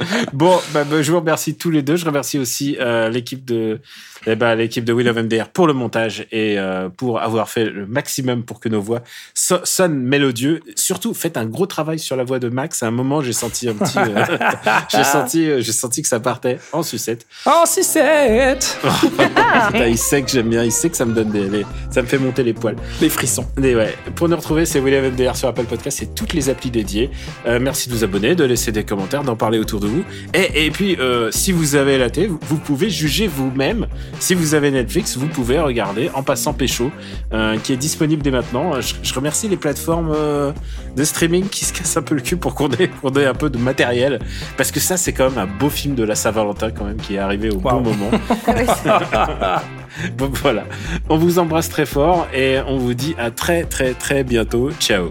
bon, 0.32 0.58
bah, 0.72 0.84
bah, 0.84 1.02
je 1.02 1.10
vous 1.10 1.20
remercie 1.20 1.56
tous 1.56 1.70
les 1.70 1.82
deux. 1.82 1.96
Je 1.96 2.04
remercie 2.04 2.38
aussi 2.38 2.76
euh, 2.80 3.08
l'équipe 3.08 3.44
de 3.44 3.80
eh 4.26 4.36
ben, 4.36 4.54
l'équipe 4.54 4.84
de 4.84 4.92
Will 4.92 5.08
of 5.08 5.16
MDR 5.16 5.48
pour 5.48 5.66
le 5.66 5.72
montage 5.72 6.26
et 6.30 6.58
euh, 6.58 6.88
pour 6.88 7.20
avoir 7.20 7.48
fait 7.48 7.64
le 7.64 7.86
maximum 7.86 8.42
pour 8.42 8.60
que 8.60 8.68
nos 8.68 8.80
voix 8.80 9.02
sonnent 9.34 9.98
mélodieux. 9.98 10.60
Surtout, 10.76 11.14
faites 11.14 11.36
un 11.36 11.46
gros 11.46 11.66
travail 11.66 11.98
sur 11.98 12.16
la 12.16 12.24
voix 12.24 12.38
de 12.38 12.48
Max. 12.48 12.82
À 12.82 12.88
un 12.88 12.90
moment, 12.90 13.22
j'ai 13.22 13.32
senti 13.32 13.68
un 13.68 13.74
petit, 13.74 13.98
euh, 13.98 14.24
j'ai 14.90 15.04
senti, 15.04 15.48
euh, 15.48 15.60
j'ai 15.60 15.72
senti 15.72 16.02
que 16.02 16.08
ça 16.08 16.20
partait 16.20 16.58
en 16.72 16.82
sucette. 16.82 17.26
En 17.46 17.64
sucette. 17.64 18.78
il 19.74 19.98
sait 19.98 20.22
que 20.22 20.30
j'aime 20.30 20.50
bien. 20.50 20.64
Il 20.64 20.72
sait 20.72 20.90
que 20.90 20.96
ça 20.96 21.06
me 21.06 21.14
donne 21.14 21.30
des, 21.30 21.64
ça 21.90 22.02
me 22.02 22.06
fait 22.06 22.18
monter 22.18 22.42
les 22.42 22.52
poils, 22.52 22.76
les 23.00 23.08
frissons. 23.08 23.46
Et 23.62 23.74
ouais. 23.74 23.94
Pour 24.16 24.28
nous 24.28 24.36
retrouver, 24.36 24.66
c'est 24.66 24.80
Will 24.80 24.94
of 24.94 25.12
MDR 25.12 25.34
sur 25.34 25.48
Apple 25.48 25.64
Podcast 25.64 26.02
et 26.02 26.06
toutes 26.06 26.34
les 26.34 26.50
applis 26.50 26.70
dédiées. 26.70 27.10
merci 27.46 27.88
de 27.88 27.94
vous 27.94 28.04
abonner, 28.04 28.34
de 28.34 28.44
laisser 28.44 28.70
des 28.70 28.84
commentaires, 28.84 29.24
d'en 29.24 29.36
parler 29.36 29.58
autour 29.58 29.80
de 29.80 29.86
vous. 29.90 30.04
Et, 30.34 30.66
et 30.66 30.70
puis, 30.70 30.96
si 31.30 31.52
vous 31.52 31.74
avez 31.74 31.98
la 31.98 32.10
télé, 32.10 32.28
vous 32.28 32.56
pouvez 32.56 32.90
juger 32.90 33.26
vous-même 33.26 33.86
si 34.18 34.34
vous 34.34 34.54
avez 34.54 34.70
Netflix, 34.70 35.16
vous 35.16 35.26
pouvez 35.26 35.58
regarder 35.58 36.10
En 36.14 36.22
passant 36.22 36.52
pécho, 36.52 36.90
euh, 37.32 37.56
qui 37.58 37.72
est 37.72 37.76
disponible 37.76 38.22
dès 38.22 38.30
maintenant. 38.30 38.80
Je, 38.80 39.14
remercie 39.14 39.48
les 39.48 39.56
plateformes 39.56 40.12
euh, 40.14 40.52
de 40.96 41.04
streaming 41.04 41.48
qui 41.48 41.64
se 41.64 41.72
cassent 41.72 41.96
un 41.96 42.02
peu 42.02 42.14
le 42.14 42.20
cul 42.20 42.36
pour 42.36 42.54
qu'on 42.54 42.70
ait, 42.70 42.90
ait, 43.16 43.26
un 43.26 43.34
peu 43.34 43.50
de 43.50 43.58
matériel, 43.58 44.20
parce 44.56 44.70
que 44.70 44.80
ça, 44.80 44.96
c'est 44.96 45.12
quand 45.12 45.30
même 45.30 45.38
un 45.38 45.46
beau 45.46 45.70
film 45.70 45.94
de 45.94 46.04
la 46.04 46.14
Saint-Valentin 46.14 46.70
quand 46.70 46.84
même 46.84 46.98
qui 46.98 47.16
est 47.16 47.18
arrivé 47.18 47.50
au 47.50 47.58
bon 47.58 47.80
moment. 47.80 48.10
bon, 50.16 50.30
voilà. 50.42 50.64
On 51.08 51.16
vous 51.16 51.38
embrasse 51.38 51.68
très 51.68 51.86
fort 51.86 52.26
et 52.34 52.58
on 52.66 52.78
vous 52.78 52.94
dit 52.94 53.14
à 53.18 53.30
très 53.30 53.64
très 53.64 53.94
très 53.94 54.24
bientôt. 54.24 54.70
Ciao. 54.78 55.10